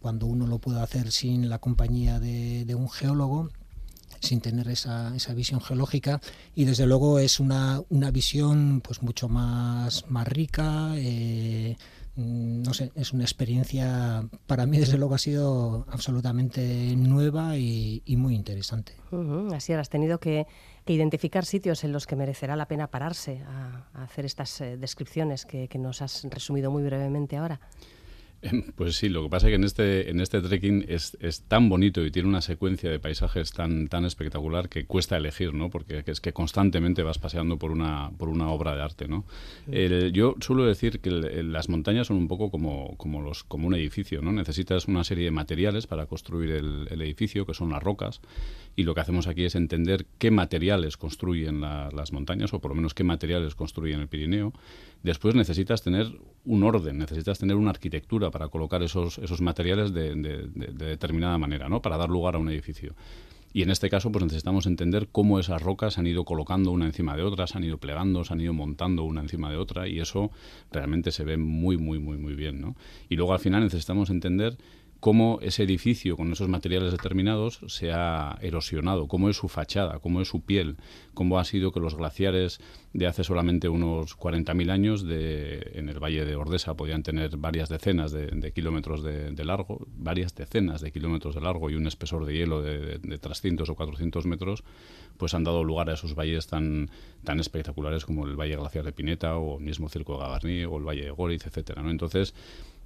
[0.00, 3.48] cuando uno lo puede hacer sin la compañía de un geólogo
[4.20, 6.20] sin tener esa, esa visión geológica
[6.54, 10.92] y desde luego es una, una visión pues mucho más, más rica.
[10.96, 11.76] Eh,
[12.16, 18.02] mm, no sé, es una experiencia, para mí desde luego ha sido absolutamente nueva y,
[18.16, 18.92] muy interesante.
[19.54, 20.46] Así has tenido que,
[20.92, 25.68] identificar sitios en los que merecerá la pena pararse a, hacer estas eh, descripciones que,
[25.68, 27.60] que nos has resumido muy brevemente ahora.
[28.76, 31.68] Pues sí, lo que pasa es que en este, en este trekking es, es, tan
[31.68, 35.70] bonito y tiene una secuencia de paisajes tan, tan espectacular que cuesta elegir, ¿no?
[35.70, 39.24] Porque es que constantemente vas paseando por una, por una obra de arte, ¿no?
[40.12, 44.22] yo suelo decir que las montañas son un poco como, como, los, como un edificio,
[44.22, 44.32] ¿no?
[44.32, 48.20] Necesitas una serie de materiales para construir el, el edificio, que son las rocas,
[48.78, 52.76] y lo que hacemos aquí es entender qué materiales construyen las montañas, o por lo
[52.76, 54.52] menos qué materiales construyen el Pirineo.
[55.02, 56.12] Después necesitas tener
[56.48, 60.14] un orden, necesitas tener una arquitectura para colocar esos, esos materiales de,
[60.72, 61.82] determinada manera, ¿no?
[61.82, 62.94] para dar lugar a un edificio.
[63.52, 66.86] Y en este caso, pues necesitamos entender cómo esas rocas se han ido colocando una
[66.86, 69.88] encima de otra, se han ido plegando, se han ido montando una encima de otra,
[69.88, 70.30] y eso
[70.70, 72.60] realmente se ve muy, muy, muy, muy bien.
[72.60, 72.76] ¿no?
[73.08, 74.56] Y luego al final necesitamos entender
[75.00, 80.20] cómo ese edificio con esos materiales determinados se ha erosionado, cómo es su fachada, cómo
[80.20, 80.76] es su piel,
[81.14, 82.60] cómo ha sido que los glaciares
[82.92, 87.68] de hace solamente unos 40.000 años de, en el Valle de Ordesa podían tener varias
[87.68, 92.34] decenas de, kilómetros de, largo, varias decenas de kilómetros de largo y un espesor de
[92.34, 94.64] hielo de, 300 o 400 metros,
[95.16, 96.90] pues han dado lugar a esos valles tan,
[97.24, 100.78] tan espectaculares como el Valle Glaciar de Pineta o el mismo Circo de Gavarní o
[100.78, 101.90] el Valle de Goriz, etcétera, ¿no?
[101.90, 102.34] Entonces,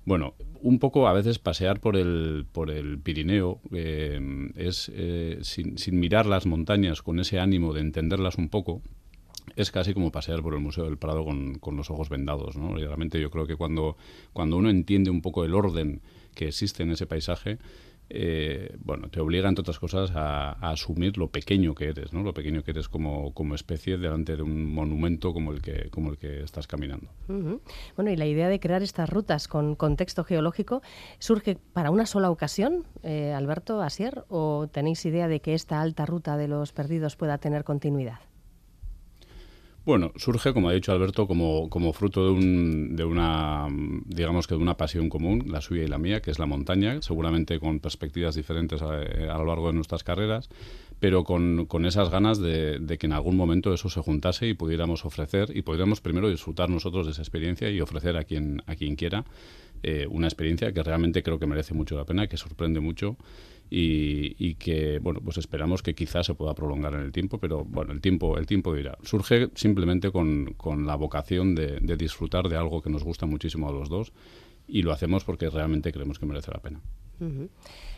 [0.05, 4.21] bueno, un poco a veces pasear por el, por el Pirineo eh,
[4.57, 8.81] es eh, sin, sin, mirar las montañas con ese ánimo de entenderlas un poco.
[9.57, 12.77] Es casi como pasear por el Museo del Prado con, con los ojos vendados, ¿no?
[12.77, 13.97] realmente yo creo que cuando,
[14.33, 16.01] cuando uno entiende un poco el orden
[16.35, 17.59] que existe en ese paisaje,
[18.15, 22.23] eh, bueno, te obliga, entre otras cosas, a, asumir lo pequeño que eres, ¿no?
[22.23, 26.11] Lo pequeño que eres como, como especie delante de un monumento como el que, como
[26.11, 27.09] el que estás caminando.
[27.97, 30.83] Bueno, y la idea de crear estas rutas con contexto geológico
[31.19, 36.05] surge para una sola ocasión, eh, Alberto Asier, o tenéis idea de que esta alta
[36.05, 38.21] ruta de los perdidos pueda tener continuidad?
[39.85, 43.67] Bueno, surge, como ha dicho Alberto, como, como fruto de, un, de una,
[44.07, 47.03] digamos que de una pasión común, la suya y la mía, que es la montaña,
[47.03, 50.49] seguramente con perspectivas diferentes a, lo largo de nuestras carreras,
[51.01, 54.55] pero con, con esas ganas de, de, que en algún momento eso se juntase y
[54.55, 58.77] pudiéramos ofrecer, y pudiéramos primero disfrutar nosotros de esa experiencia y ofrecer a quien, a
[58.77, 59.25] quien quiera
[59.83, 63.17] eh, una experiencia que realmente creo que merece mucho la pena, que sorprende mucho
[63.71, 67.93] y, que bueno pues esperamos que quizás se pueda prolongar en el tiempo pero bueno
[67.93, 68.99] el tiempo el tiempo dirá.
[69.03, 73.73] Surge simplemente con, con la vocación de, disfrutar de algo que nos gusta muchísimo a
[73.73, 74.13] los dos
[74.67, 76.81] y lo hacemos porque realmente creemos que merece la pena.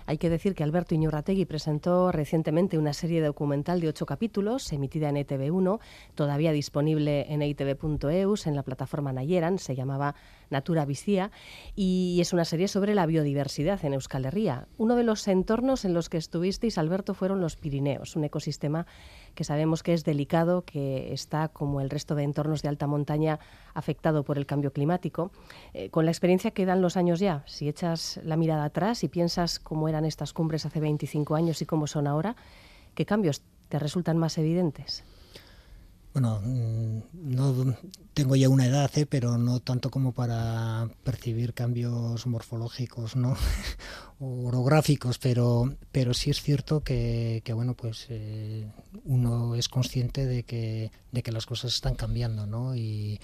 [0.06, 5.08] Hay que decir que Alberto Iñurrategui presentó recientemente una serie documental de ocho capítulos, emitida
[5.08, 5.80] en ETV1,
[6.14, 10.14] todavía disponible en itv.eus, en la plataforma Nayeran, se llamaba
[10.50, 11.30] Natura Vicía,
[11.74, 14.68] y es una serie sobre la biodiversidad en Euskal Herria.
[14.78, 18.86] Uno de los entornos en los que estuvisteis, Alberto, fueron los Pirineos, un ecosistema
[19.34, 23.40] que sabemos que es delicado, que está, como el resto de entornos de alta montaña,
[23.74, 25.32] afectado por el cambio climático.
[25.72, 29.08] Eh, con la experiencia que dan los años ya, si echas la mirada atrás y
[29.08, 32.36] piensas cómo eran estas cumbres hace 25 años y cómo son ahora,
[32.94, 35.04] ¿qué cambios te resultan más evidentes?
[36.14, 37.76] Bueno, mm, no
[38.14, 39.04] tengo ya una edad, ¿eh?
[39.04, 43.36] pero no tanto como para percibir cambios morfológicos, ¿no?
[44.20, 48.64] orográficos, pero, pero sí es cierto que, bueno, pues eh,
[49.04, 52.76] uno es consciente de que, de que las cosas están cambiando, ¿no?
[52.76, 53.20] Y,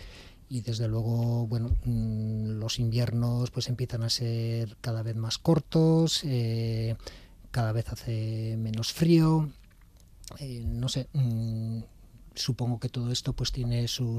[0.48, 6.96] desde luego, bueno, mm, los inviernos pues empiezan a ser cada vez más cortos, eh,
[7.52, 9.48] cada vez hace menos frío,
[10.64, 11.82] no sé mm,
[12.40, 14.16] supongo que todo esto pues tiene su,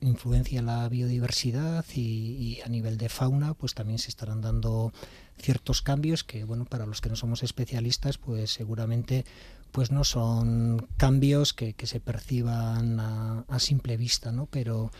[0.00, 4.92] influencia en la biodiversidad y, a nivel de fauna pues también se estarán dando
[5.38, 9.24] ciertos cambios que bueno para los que no somos especialistas pues seguramente
[9.72, 14.90] pues no son cambios que, se perciban a, simple vista no pero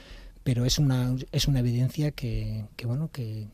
[0.43, 3.49] pero es una es una evidencia que, bueno que,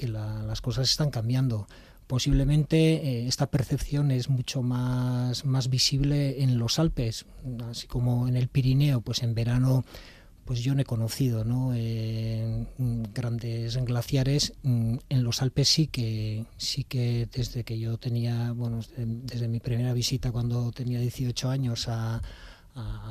[0.00, 1.66] las cosas están cambiando
[2.10, 7.24] posiblemente eh, esta percepción es mucho más, más visible en los Alpes,
[7.70, 9.84] así como en el Pirineo, pues en verano
[10.44, 11.70] pues yo no he conocido ¿no?
[11.72, 12.66] Eh,
[13.14, 18.80] grandes glaciares mm, en los Alpes sí que sí que desde que yo tenía bueno
[18.96, 22.20] desde, mi primera visita cuando tenía 18 años a,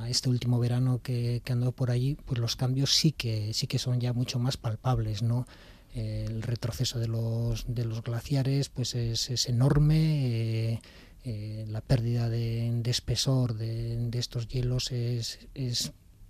[0.10, 3.78] este último verano que, que ando por allí pues los cambios sí que sí que
[3.78, 5.46] son ya mucho más palpables no
[5.94, 10.74] el retroceso de los, de los glaciares pues es, enorme.
[10.74, 10.82] Eh,
[11.26, 15.40] eh, la pérdida de, espesor de, estos hielos es,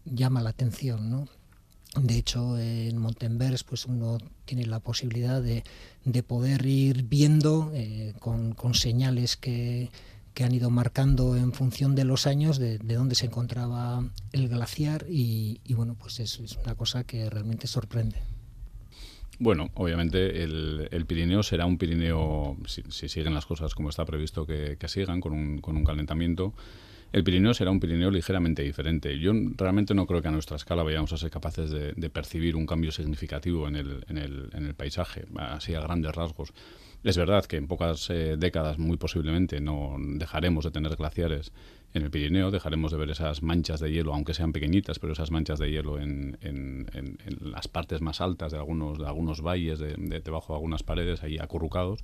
[0.05, 1.09] llama la atención.
[1.09, 1.27] ¿no?
[1.95, 5.63] De hecho, en Montenvers pues uno tiene la posibilidad de,
[6.23, 9.89] poder ir viendo eh, con, señales que,
[10.39, 15.59] han ido marcando en función de los años de, dónde se encontraba el glaciar y,
[15.73, 18.21] bueno, pues es una cosa que realmente sorprende.
[19.41, 24.77] Bueno, obviamente el, Pirineo será un Pirineo, si, siguen las cosas como está previsto que,
[24.87, 26.53] sigan, con un, con un calentamiento,
[27.13, 29.17] el Pirineo será un Pirineo ligeramente diferente.
[29.17, 32.65] Yo realmente no creo que a nuestra escala vayamos a ser capaces de, percibir un
[32.65, 36.53] cambio significativo en el, en, el, en el, paisaje, así a grandes rasgos.
[37.03, 41.53] Es verdad que en pocas eh, décadas, muy posiblemente, no dejaremos de tener glaciares
[41.93, 45.31] en el Pirineo, dejaremos de ver esas manchas de hielo, aunque sean pequeñitas, pero esas
[45.31, 46.87] manchas de hielo en, en,
[47.39, 51.37] las partes más altas de algunos, de algunos valles, de, debajo de algunas paredes, ahí
[51.37, 52.03] acurrucados.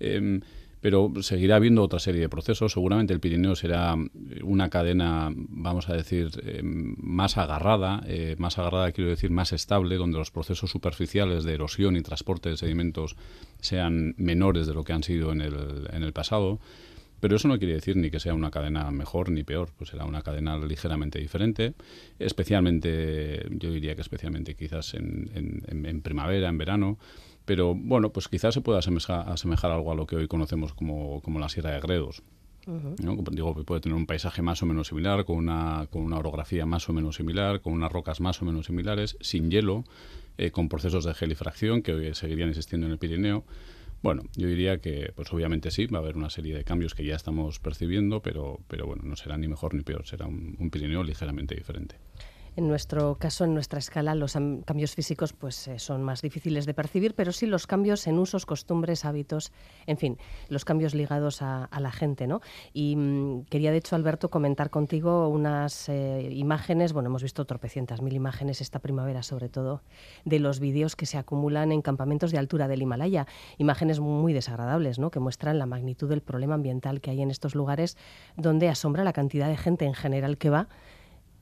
[0.00, 0.40] Em,
[0.84, 2.72] pero seguirá habiendo otra serie de procesos.
[2.72, 3.96] Seguramente el Pirineo será
[4.42, 9.96] una cadena, vamos a decir, em, más agarrada, eh, más agarrada quiero decir más estable,
[9.96, 13.16] donde los procesos superficiales de erosión y transporte de sedimentos
[13.62, 16.60] sean menores de lo que han sido en el, en el pasado.
[17.18, 20.04] Pero eso no quiere decir ni que sea una cadena mejor ni peor, pues será
[20.04, 21.72] una cadena ligeramente diferente,
[22.18, 25.30] especialmente, yo diría que especialmente quizás en,
[25.66, 26.98] en, primavera, en verano,
[27.44, 31.38] pero bueno, pues quizás se pueda asemejar, algo a lo que hoy conocemos como, como
[31.38, 32.22] la Sierra de Gredos.
[32.96, 36.88] Digo, puede tener un paisaje más o menos similar, con una, con una orografía más
[36.88, 39.84] o menos similar, con unas rocas más o menos similares, sin hielo,
[40.38, 43.44] eh, con procesos de gelifracción que hoy seguirían existiendo en el Pirineo.
[44.02, 47.04] Bueno, yo diría que, pues obviamente sí, va a haber una serie de cambios que
[47.04, 51.02] ya estamos percibiendo, pero, pero bueno, no será ni mejor ni peor, será un Pirineo
[51.02, 51.96] ligeramente diferente.
[52.56, 54.34] En nuestro caso, en nuestra escala, los
[54.64, 58.46] cambios físicos pues, eh, son más difíciles de percibir, pero sí los cambios en usos,
[58.46, 59.50] costumbres, hábitos,
[59.86, 62.28] en fin, los cambios ligados a, la gente.
[62.28, 62.40] ¿no?
[62.72, 68.00] Y mm, quería, de hecho, Alberto, comentar contigo unas eh, imágenes, bueno, hemos visto tropecientas
[68.00, 69.82] mil imágenes esta primavera, sobre todo,
[70.24, 73.26] de los vídeos que se acumulan en campamentos de altura del Himalaya.
[73.58, 75.10] Imágenes muy desagradables, ¿no?
[75.10, 77.96] que muestran la magnitud del problema ambiental que hay en estos lugares,
[78.36, 80.68] donde asombra la cantidad de gente en general que va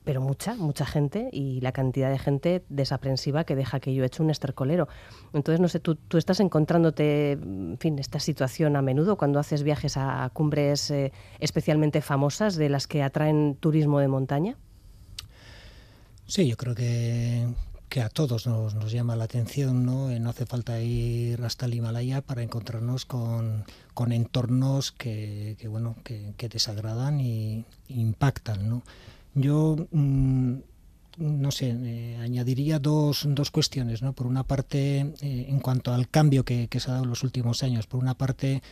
[0.05, 4.23] pero mucha, mucha gente y la cantidad de gente desaprensiva que deja que yo hecho
[4.23, 4.89] un estercolero.
[5.33, 9.63] Entonces, no sé, ¿tú, tú estás encontrándote, en fin, esta situación a menudo cuando haces
[9.63, 14.57] viajes a cumbres eh, especialmente famosas de las que atraen turismo de montaña?
[16.27, 17.47] Sí, yo creo que,
[17.89, 20.11] que a todos nos, nos, llama la atención, ¿no?
[20.11, 25.69] Eh, no hace falta ir hasta el Himalaya para encontrarnos con, con entornos que, que
[25.69, 28.83] bueno, que, que desagradan y impactan, ¿no?
[29.35, 30.55] Yo mm,
[31.19, 34.03] no sé, eh, añadiría dos, dos cuestiones.
[34.03, 34.13] ¿no?
[34.13, 37.63] Por una parte, eh, en cuanto al cambio que, se ha dado en los últimos
[37.63, 38.63] años, por una parte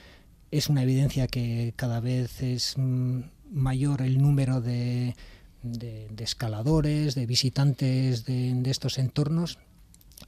[0.51, 3.21] es una evidencia que cada vez es mm,
[3.53, 5.15] mayor el número de,
[5.63, 9.59] de, escaladores, de visitantes de, estos entornos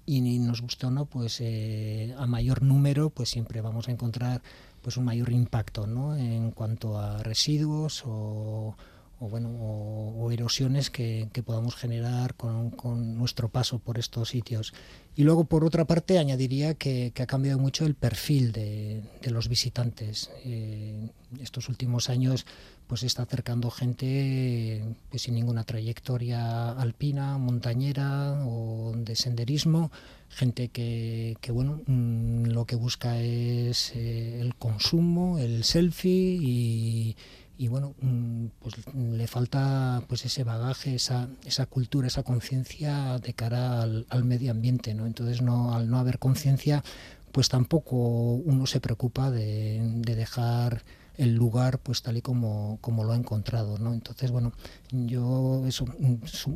[0.07, 4.43] y nos gustó no pues eh, a mayor número pues siempre vamos a encontrar
[4.81, 6.17] pues un mayor impacto ¿no?
[6.17, 8.75] en cuanto a residuos o,
[9.23, 14.75] o bueno o, erosiones que, podamos generar con, nuestro paso por estos sitios.
[15.15, 20.31] Y luego por otra parte añadiría que, ha cambiado mucho el perfil de, los visitantes.
[20.45, 21.09] Eh,
[21.41, 22.47] estos últimos años
[22.89, 29.91] pues está acercando gente pues, sin ninguna trayectoria alpina montañera o de senderismo
[30.29, 37.17] gente que, bueno mm, lo que busca es eh, el consumo el selfie y
[37.59, 43.35] y bueno, mm, pues le falta pues ese bagaje, esa, esa cultura, esa conciencia de
[43.35, 45.07] cara al, medio ambiente, ¿no?
[45.07, 46.83] Entonces no, al no haber conciencia,
[47.31, 50.83] pues tampoco uno se preocupa de, dejar
[51.19, 53.93] el lugar pues tal y como, como lo ha encontrado, ¿no?
[53.93, 54.53] Entonces, bueno,
[54.91, 56.15] yo eso mm,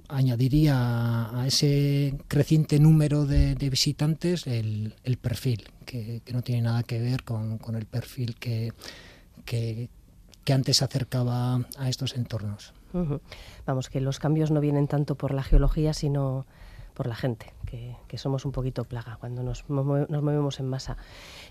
[0.09, 6.82] añadiría a ese creciente número de, visitantes el, el perfil, que, que, no tiene nada
[6.82, 8.72] que ver con, con el perfil que,
[9.44, 9.88] que,
[10.47, 12.72] que antes se acercaba a estos entornos.
[13.66, 16.47] Vamos, que los cambios no vienen tanto por la geología, sino
[16.94, 20.97] por la gente, que, somos un poquito plaga cuando nos, movemos en masa.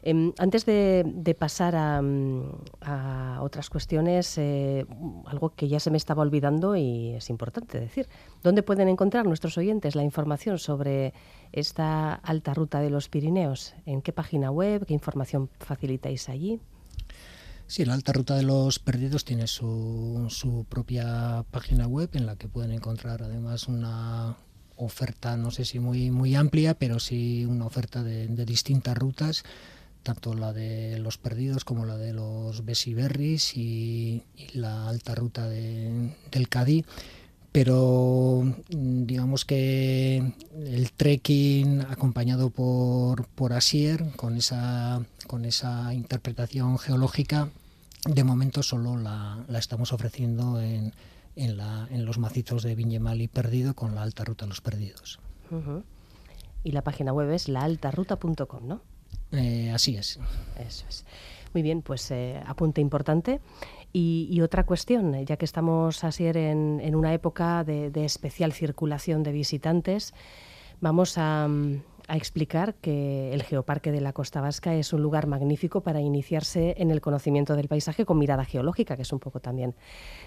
[0.01, 4.85] Em, antes de, pasar a, otras cuestiones, eh,
[5.25, 8.07] algo que ya se me estaba olvidando y es importante decir,
[8.43, 11.13] ¿dónde pueden encontrar nuestros oyentes la información sobre
[11.51, 13.75] esta alta ruta de los Pirineos?
[13.85, 14.85] ¿En qué página web?
[14.85, 16.61] ¿Qué información facilitáis allí?
[17.67, 22.35] Sí, la Alta Ruta de los Perdidos tiene su, su propia página web en la
[22.35, 24.37] que pueden encontrar además una
[24.75, 29.43] oferta, no sé si muy, muy amplia, pero sí una oferta de, distintas rutas,
[30.03, 35.47] tanto la de los Perdidos como la de los Besiberris y, y la Alta Ruta
[35.49, 36.85] de, del Cadí
[37.55, 47.47] pero digamos que el trekking acompañado por, por Asier, con esa, con esa interpretación geológica,
[48.03, 50.91] de momento solo la, la estamos ofreciendo en,
[51.37, 55.21] en, la, en, los macizos de y Perdido con la Alta Ruta Los Perdidos.
[56.61, 58.81] Y la página web es laaltaruta.com, ¿no?
[59.31, 60.19] Eh, así es.
[60.59, 61.05] Eso es.
[61.53, 63.39] Muy bien, pues eh, apunte importante.
[63.97, 69.31] Y, otra cuestión, ya que estamos así en, en una época de, especial circulación de
[69.31, 70.13] visitantes,
[70.81, 71.47] vamos a,
[72.09, 76.91] explicar que el Geoparque de la Costa Vasca es un lugar magnífico para iniciarse en
[76.91, 79.75] el conocimiento del paisaje con mirada geológica, que es un poco también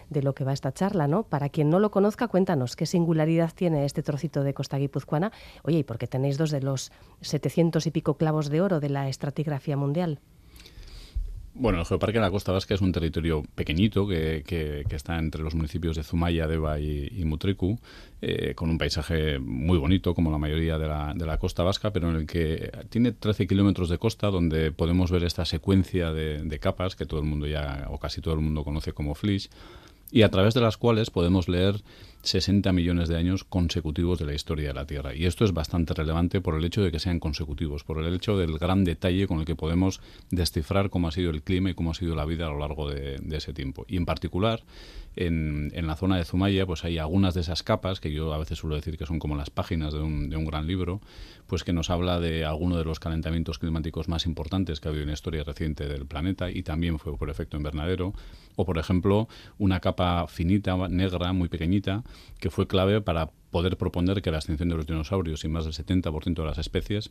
[0.09, 1.25] de lo que va esta charla, ¿no?
[1.25, 5.31] Para quien no lo conozca, cuéntanos qué singularidad tiene este trocito de costa guipuzcoana.
[5.63, 6.91] Oye, ¿y por qué tenéis dos de los
[7.21, 10.21] 700 y pico clavos de oro de la estratigrafía mundial?
[11.61, 15.43] Bueno, el Geoparque de la Costa Vasca es un territorio pequeñito que, que, está entre
[15.43, 17.81] los municipios de Zumaya, Deva y, y Mutrecu,
[18.23, 21.93] eh, con un paisaje muy bonito, como la mayoría de la, de la costa vasca,
[21.93, 26.45] pero en el que tiene 13 kilómetros de costa donde podemos ver esta secuencia de,
[26.45, 29.51] de, capas que todo el mundo ya, o casi todo el mundo conoce como flis,
[30.13, 31.83] y a través de las cuales podemos leer
[32.23, 35.15] 60 millones de años consecutivos de la historia de la Tierra.
[35.15, 38.37] Y esto es bastante relevante por el hecho de que sean consecutivos, por el hecho
[38.37, 40.01] del gran detalle con el que podemos
[40.31, 42.91] descifrar cómo ha sido el clima y cómo ha sido la vida a lo largo
[42.91, 43.85] de, ese tiempo.
[43.89, 44.63] Y en particular,
[45.17, 48.59] en, la zona de Zumaya, pues hay algunas de esas capas, que yo a veces
[48.59, 51.01] suelo decir que son como las páginas de un, de un gran libro,
[51.47, 55.03] pues que nos habla de alguno de los calentamientos climáticos más importantes que ha habido
[55.03, 58.13] en la historia reciente del planeta y también fue por efecto invernadero.
[58.55, 62.03] O, por ejemplo, una capa finita, negra, muy pequeñita,
[62.39, 65.75] que fue clave para poder proponer que la extinción de los dinosaurios y más del
[65.75, 67.11] 70% de las especies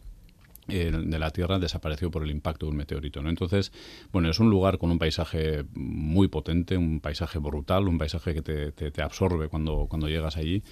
[0.70, 3.22] eh, de la Tierra desapareció por el impacto de un meteorito.
[3.22, 3.30] ¿no?
[3.30, 3.72] Entonces,
[4.12, 8.42] bueno, es un lugar con un paisaje muy potente, un paisaje brutal, un paisaje que
[8.42, 10.64] te, te absorbe cuando, cuando llegas allí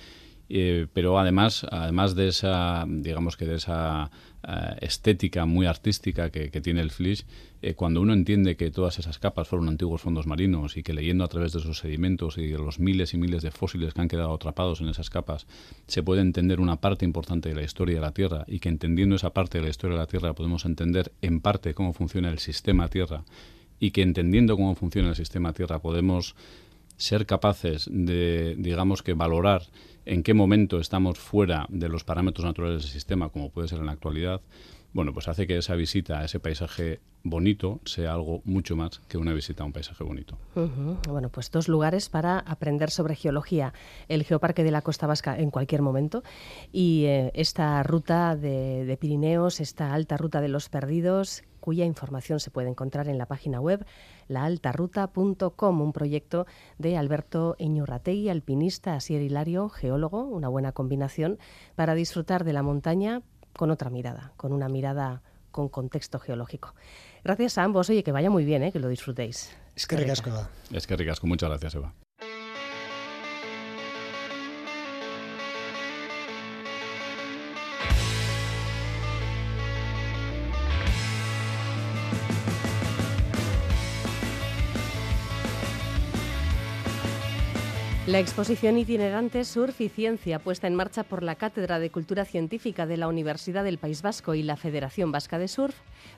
[0.48, 4.12] eh, pero además, además de esa, digamos que de esa
[4.48, 7.26] eh, estética muy artística que, tiene el Flish,
[7.66, 11.24] eh, cuando uno entiende que todas esas capas fueron antiguos fondos marinos y que leyendo
[11.24, 14.07] a través de esos sedimentos y de los miles y miles de fósiles que han
[14.07, 15.47] quedado atrapados en esas capas,
[15.88, 19.16] se puede entender una parte importante de la historia de la Tierra y que entendiendo
[19.16, 22.38] esa parte de la historia de la Tierra podemos entender en parte cómo funciona el
[22.38, 23.24] sistema Tierra
[23.80, 26.36] y que entendiendo cómo funciona el sistema Tierra podemos
[26.97, 29.63] ser capaces de, digamos que, valorar
[30.05, 33.88] en qué momento estamos fuera de los parámetros naturales del sistema, como puede ser en
[33.88, 34.41] la actualidad,
[34.96, 39.18] bueno, pues hace que esa visita a ese paisaje bonito sea algo mucho más que
[39.18, 40.38] una visita a un paisaje bonito.
[41.10, 43.74] Bueno, pues dos lugares para aprender sobre geología.
[44.08, 46.24] El Geoparque de la Costa Vasca en cualquier momento
[46.72, 52.50] y eh, esta ruta de, Pirineos, esta alta ruta de los perdidos, cuya información se
[52.50, 53.86] puede encontrar en la página web
[54.30, 56.46] laaltaruta.com, un proyecto
[56.78, 61.38] de Alberto Iñurrategui, alpinista, Asier Hilario, geólogo, una buena combinación
[61.76, 63.24] para disfrutar de la montaña
[63.58, 66.76] con otra mirada, con una mirada con contexto geológico.
[67.24, 68.72] Gracias a ambos, oye, que vaya muy bien, ¿eh?
[68.72, 69.56] que lo disfrutéis.
[69.76, 70.32] Es que ricasco.
[70.72, 71.93] Es que ricasco, muchas gracias, Eva.
[88.08, 92.86] La exposición itinerante Surf y Ciencia, puesta en marcha por la Cátedra de Cultura Científica
[92.86, 95.74] de la Universidad del País Vasco y la Federación Vasca de Surf,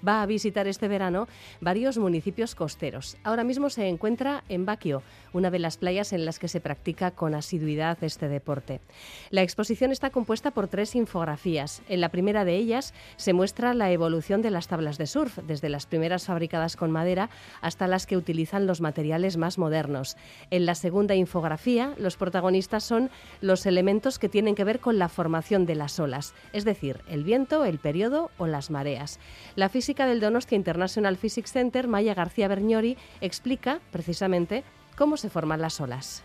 [0.05, 1.29] va a visitar este verano
[1.61, 3.15] varios municipios costeros.
[3.23, 7.11] Ahora mismo se encuentra en Baquio, una de las playas en las que se practica
[7.11, 8.81] con asiduidad este deporte.
[9.29, 11.81] La exposición está compuesta por tres infografías.
[11.87, 15.69] En la primera de ellas se muestra la evolución de las tablas de surf, desde
[15.69, 17.29] las primeras fabricadas con madera
[17.61, 20.17] hasta las que utilizan los materiales más modernos.
[20.51, 23.09] En la segunda infografía los protagonistas son
[23.41, 27.23] los elementos que tienen que ver con la formación de las olas, es decir, el
[27.23, 29.19] viento, el periodo o las mareas.
[29.55, 34.63] La física del Donostia International Physics Center, Maya García Berniori, explica precisamente
[34.97, 36.23] cómo se forman las olas.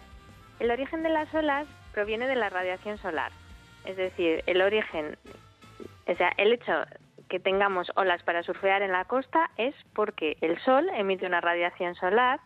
[0.59, 3.32] El origen de las olas proviene de la radiación solar,
[3.84, 5.16] es decir, el origen
[6.07, 6.72] O sea, el hecho
[7.28, 11.94] que tengamos olas para surfear en la costa es porque el sol emite una radiación
[11.94, 12.40] solar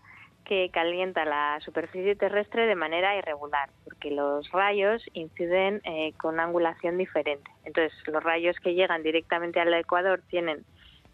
[0.47, 6.97] que calienta la superficie terrestre de manera irregular, porque los rayos inciden eh, con angulación
[6.97, 7.51] diferente.
[7.65, 10.65] Entonces, los rayos que llegan directamente al ecuador tienen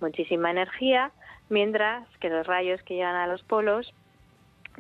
[0.00, 1.12] muchísima energía,
[1.48, 3.94] mientras que los rayos que llegan a los polos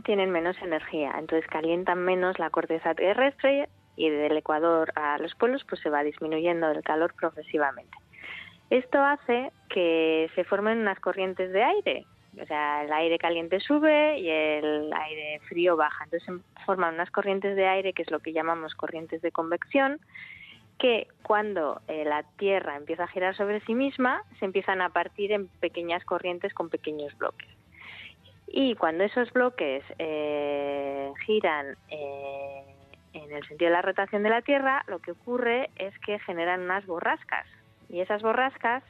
[0.04, 5.64] tienen menos energía, entonces calientan menos la corteza terrestre y del ecuador a los polos
[5.68, 7.96] pues se va disminuyendo el calor progresivamente.
[8.70, 12.06] Esto hace que se formen unas corrientes de aire,
[12.40, 17.10] o sea, el aire caliente sube y el aire frío baja, entonces se forman unas
[17.10, 20.00] corrientes de aire que es lo que llamamos corrientes de convección,
[20.78, 25.32] que cuando eh, la Tierra empieza a girar sobre sí misma, se empiezan a partir
[25.32, 27.48] en pequeñas corrientes con pequeños bloques.
[28.46, 32.64] Y cuando esos bloques eh, giran eh,
[33.12, 36.62] en el sentido de la rotación de la Tierra, lo que ocurre es que generan
[36.62, 37.46] unas borrascas.
[37.88, 38.82] Y esas borrascas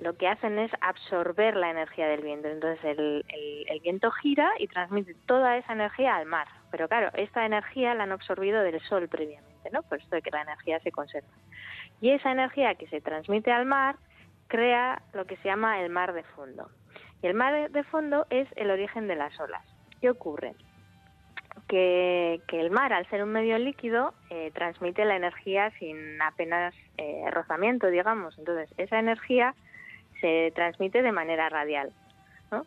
[0.00, 2.48] lo que hacen es absorber la energía del viento.
[2.48, 3.24] Entonces el,
[3.68, 6.48] el, viento gira y transmite toda esa energía al mar.
[6.70, 9.82] Pero claro, esta energía la han absorbido del sol previamente, ¿no?
[9.82, 11.28] Por esto de que la energía se conserva.
[12.00, 13.96] Y esa energía que se transmite al mar
[14.48, 16.68] crea lo que se llama el mar de fondo.
[17.22, 19.64] Y el mar de fondo es el origen de las olas.
[20.00, 20.54] ¿Qué ocurre?
[21.68, 27.24] Que, el mar, al ser un medio líquido, eh, transmite la energía sin apenas eh,
[27.30, 28.38] rozamiento, digamos.
[28.38, 29.54] Entonces, esa energía
[30.20, 31.92] se transmite de manera radial.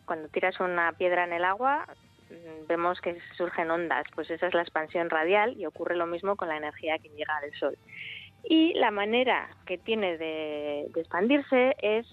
[0.04, 1.86] Cuando tiras una piedra en el agua,
[2.30, 6.36] mm, vemos que surgen ondas, pues esa es la expansión radial y ocurre lo mismo
[6.36, 7.76] con la energía que llega del Sol.
[8.44, 12.06] Y la manera que tiene de expandirse es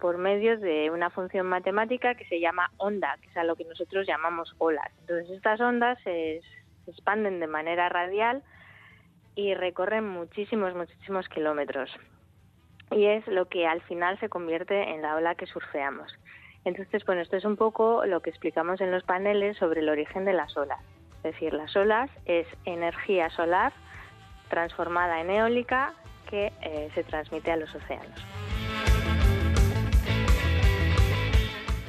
[0.00, 3.64] por medio de una función matemática que se llama onda, que es a lo que
[3.64, 4.90] nosotros llamamos olas.
[5.00, 6.40] Entonces estas ondas se,
[6.86, 8.42] expanden de manera radial
[9.36, 11.90] y recorren muchísimos, muchísimos kilómetros.
[12.90, 16.12] Y es lo que al final se convierte en la ola que surfeamos.
[16.64, 20.24] Entonces, bueno, esto es un poco lo que explicamos en los paneles sobre el origen
[20.24, 20.80] de las olas.
[21.18, 23.72] Es decir, las olas es energía solar
[24.48, 25.94] transformada en eólica
[26.28, 28.49] que eh, se transmite a los océanos.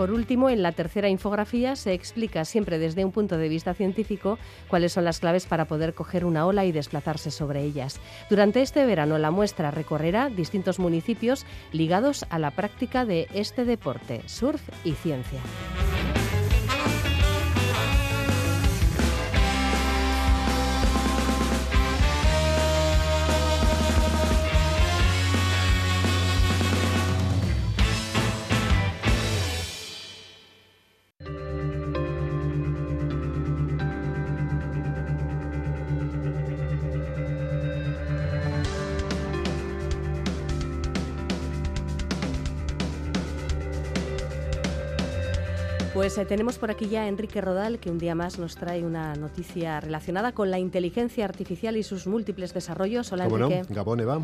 [0.02, 4.40] Por último, en la tercera infografía se explica siempre desde un punto de vista científico
[4.68, 8.00] cuáles son las claves para poder coger una ola y desplazarse sobre ellas.
[8.28, 14.24] Durante este verano la muestra recorrerá distintos municipios ligados a la práctica de este deporte,
[14.26, 15.40] surf y ciencia.
[46.14, 48.84] Pues eh, tenemos por aquí ya a Enrique Rodal, que un día más nos trae
[48.84, 53.14] una noticia relacionada con la inteligencia artificial y sus múltiples desarrollos.
[53.14, 53.64] Hola, Enrique.
[53.70, 54.20] Gabón, Eva.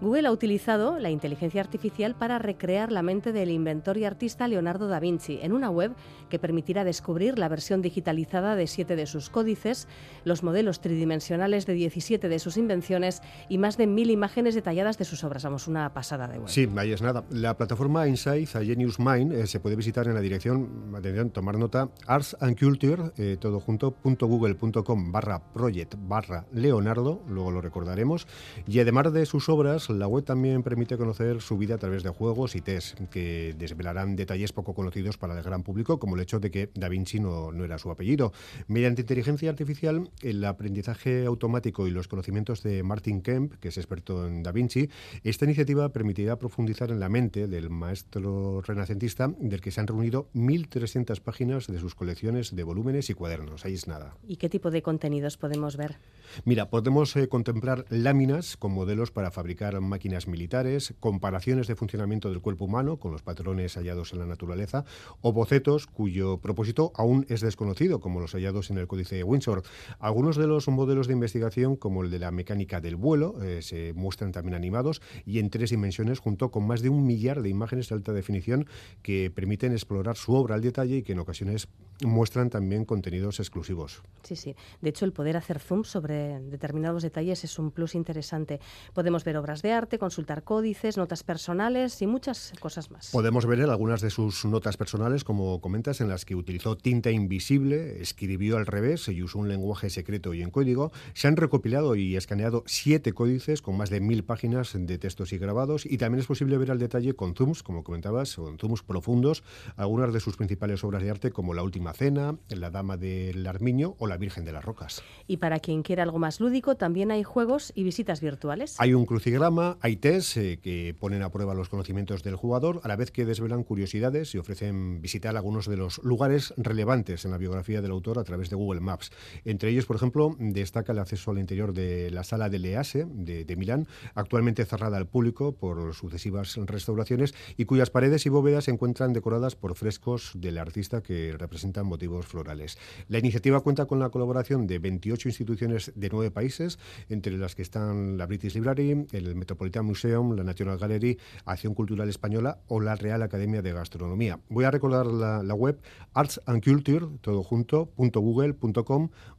[0.00, 4.88] Google ha utilizado la inteligencia artificial para recrear la mente del inventor y artista Leonardo
[4.88, 5.92] da Vinci en una web
[6.30, 9.88] que permitirá descubrir la versión digitalizada de siete de sus códices,
[10.24, 13.20] los modelos tridimensionales de 17 de sus invenciones
[13.50, 15.44] y más de mil imágenes detalladas de sus obras.
[15.44, 16.48] Vamos, una pasada de web.
[16.48, 17.24] Sí, ahí es nada.
[17.28, 21.58] La plataforma Insight, a Genius Mind, eh, se puede visitar en la dirección, atención, tomar
[21.58, 28.26] nota, arts and culture, eh, todo junto, .google.com barra project barra Leonardo, luego lo recordaremos,
[28.66, 32.10] y además de sus obras, la web también permite conocer su vida a través de
[32.10, 36.40] juegos y test que desvelarán detalles poco conocidos para el gran público, como el hecho
[36.40, 38.32] de que Da Vinci no, no era su apellido.
[38.68, 44.26] Mediante inteligencia artificial, el aprendizaje automático y los conocimientos de Martin Kemp, que es experto
[44.26, 44.88] en Da Vinci,
[45.24, 50.28] esta iniciativa permitirá profundizar en la mente del maestro renacentista, del que se han reunido
[50.34, 53.64] 1.300 páginas de sus colecciones de volúmenes y cuadernos.
[53.64, 54.16] Ahí es nada.
[54.26, 55.96] ¿Y qué tipo de contenidos podemos ver?
[56.44, 62.40] Mira, podemos eh, contemplar láminas con modelos para fabricar máquinas militares, comparaciones de funcionamiento del
[62.40, 64.84] cuerpo humano con los patrones hallados en la naturaleza
[65.20, 69.62] o bocetos cuyo propósito aún es desconocido, como los hallados en el Códice de Windsor.
[69.98, 73.92] Algunos de los modelos de investigación, como el de la mecánica del vuelo, eh, se
[73.92, 77.88] muestran también animados y en tres dimensiones, junto con más de un millar de imágenes
[77.88, 78.66] de alta definición
[79.02, 81.68] que permiten explorar su obra al detalle detalle y que en ocasiones
[82.02, 84.02] muestran también contenidos exclusivos.
[84.22, 84.56] Sí, sí.
[84.80, 88.60] De hecho, el poder hacer zoom sobre determinados detalles es un plus interesante.
[88.94, 93.10] Podemos ver obras de arte, consultar códices, notas personales y muchas cosas más.
[93.10, 98.00] Podemos ver algunas de sus notas personales, como comentas, en las que utilizó tinta invisible,
[98.00, 100.92] escribió al revés y usó un lenguaje secreto y en código.
[101.14, 105.38] Se han recopilado y escaneado siete códices con más de mil páginas de textos y
[105.38, 109.42] grabados y también es posible ver al detalle con zooms, como comentabas, con zooms profundos,
[109.76, 113.96] algunas de sus principales obras de arte como La Última Cena, La Dama del Armiño
[113.98, 115.02] o La Virgen de las Rocas.
[115.26, 118.76] Y para quien quiera algo más lúdico, también hay juegos y visitas virtuales.
[118.78, 119.49] Hay un crucigrama,
[119.80, 123.24] hay tests eh, que ponen a prueba los conocimientos del jugador, a la vez que
[123.24, 128.18] desvelan curiosidades y ofrecen visitar algunos de los lugares relevantes en la biografía del autor
[128.18, 129.10] a través de Google Maps.
[129.44, 133.44] Entre ellos, por ejemplo, destaca el acceso al interior de la sala del EASE de,
[133.44, 138.70] de Milán, actualmente cerrada al público por sucesivas restauraciones y cuyas paredes y bóvedas se
[138.70, 142.78] encuentran decoradas por frescos del artista que representan motivos florales.
[143.08, 146.78] La iniciativa cuenta con la colaboración de 28 instituciones de nueve países,
[147.08, 152.08] entre las que están la British Library, el Metropolitan Museum, la National Gallery, Acción Cultural
[152.08, 154.38] Española o la Real Academia de Gastronomía.
[154.48, 155.80] Voy a recordar la, web
[156.14, 158.22] arts and culture, todo junto, punto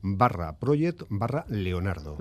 [0.01, 2.17] barra project barra leonardo.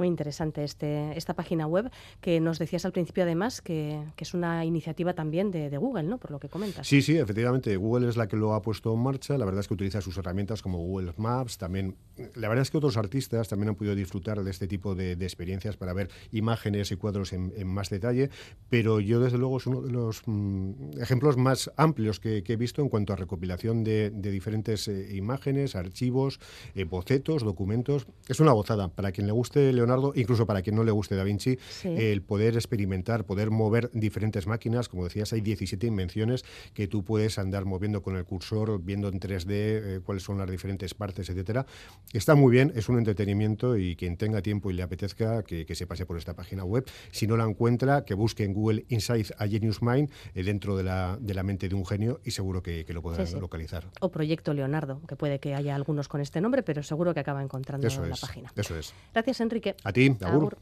[0.00, 1.90] Muy interesante este, esta página web
[2.22, 6.16] que nos decías al principio además que, es una iniciativa también de, Google, ¿no?
[6.16, 6.86] Por lo que comentas.
[6.86, 7.76] Sí, sí, efectivamente.
[7.76, 9.36] Google es la que lo ha puesto en marcha.
[9.36, 11.58] La verdad es que utiliza sus herramientas como Google Maps.
[11.58, 11.96] También,
[12.34, 15.76] la verdad es que otros artistas también han podido disfrutar de este tipo de, experiencias
[15.76, 18.30] para ver imágenes y cuadros en, más detalle.
[18.70, 22.80] Pero yo desde luego es uno de los mm, ejemplos más amplios que, he visto
[22.80, 26.40] en cuanto a recopilación de, diferentes eh, imágenes, archivos,
[26.74, 28.06] eh, bocetos, documentos.
[28.28, 28.88] Es una gozada.
[28.88, 32.54] Para quien le guste Leonardo incluso para quien no le guste Da Vinci, el poder
[32.54, 38.02] experimentar, poder mover diferentes máquinas, como decías, hay 17 invenciones que tú puedes andar moviendo
[38.02, 41.66] con el cursor, viendo en 3D eh, cuáles son las diferentes partes, etcétera.
[42.12, 45.86] Está muy bien, es un entretenimiento y quien tenga tiempo y le apetezca que, se
[45.86, 46.84] pase por esta página web.
[47.10, 50.82] Si no la encuentra, que busque en Google Insight a Genius Mind eh, dentro de
[50.82, 53.88] la, de la mente de un genio y seguro que, lo podrá localizar.
[54.00, 57.42] O Proyecto Leonardo, que puede que haya algunos con este nombre, pero seguro que acaba
[57.42, 58.52] encontrando la página.
[58.56, 58.92] Eso es.
[59.12, 59.76] Gracias, Enrique.
[59.82, 60.52] A ti, agur.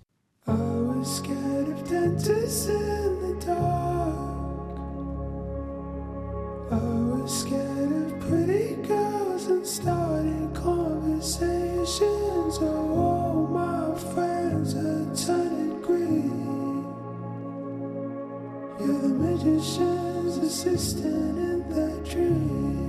[0.47, 4.15] I was scared of dentists in the dark.
[6.71, 12.59] I was scared of pretty girls and starting conversations.
[12.61, 16.85] Oh, all my friends are turning green.
[18.79, 22.88] You're the magician's assistant in that dream.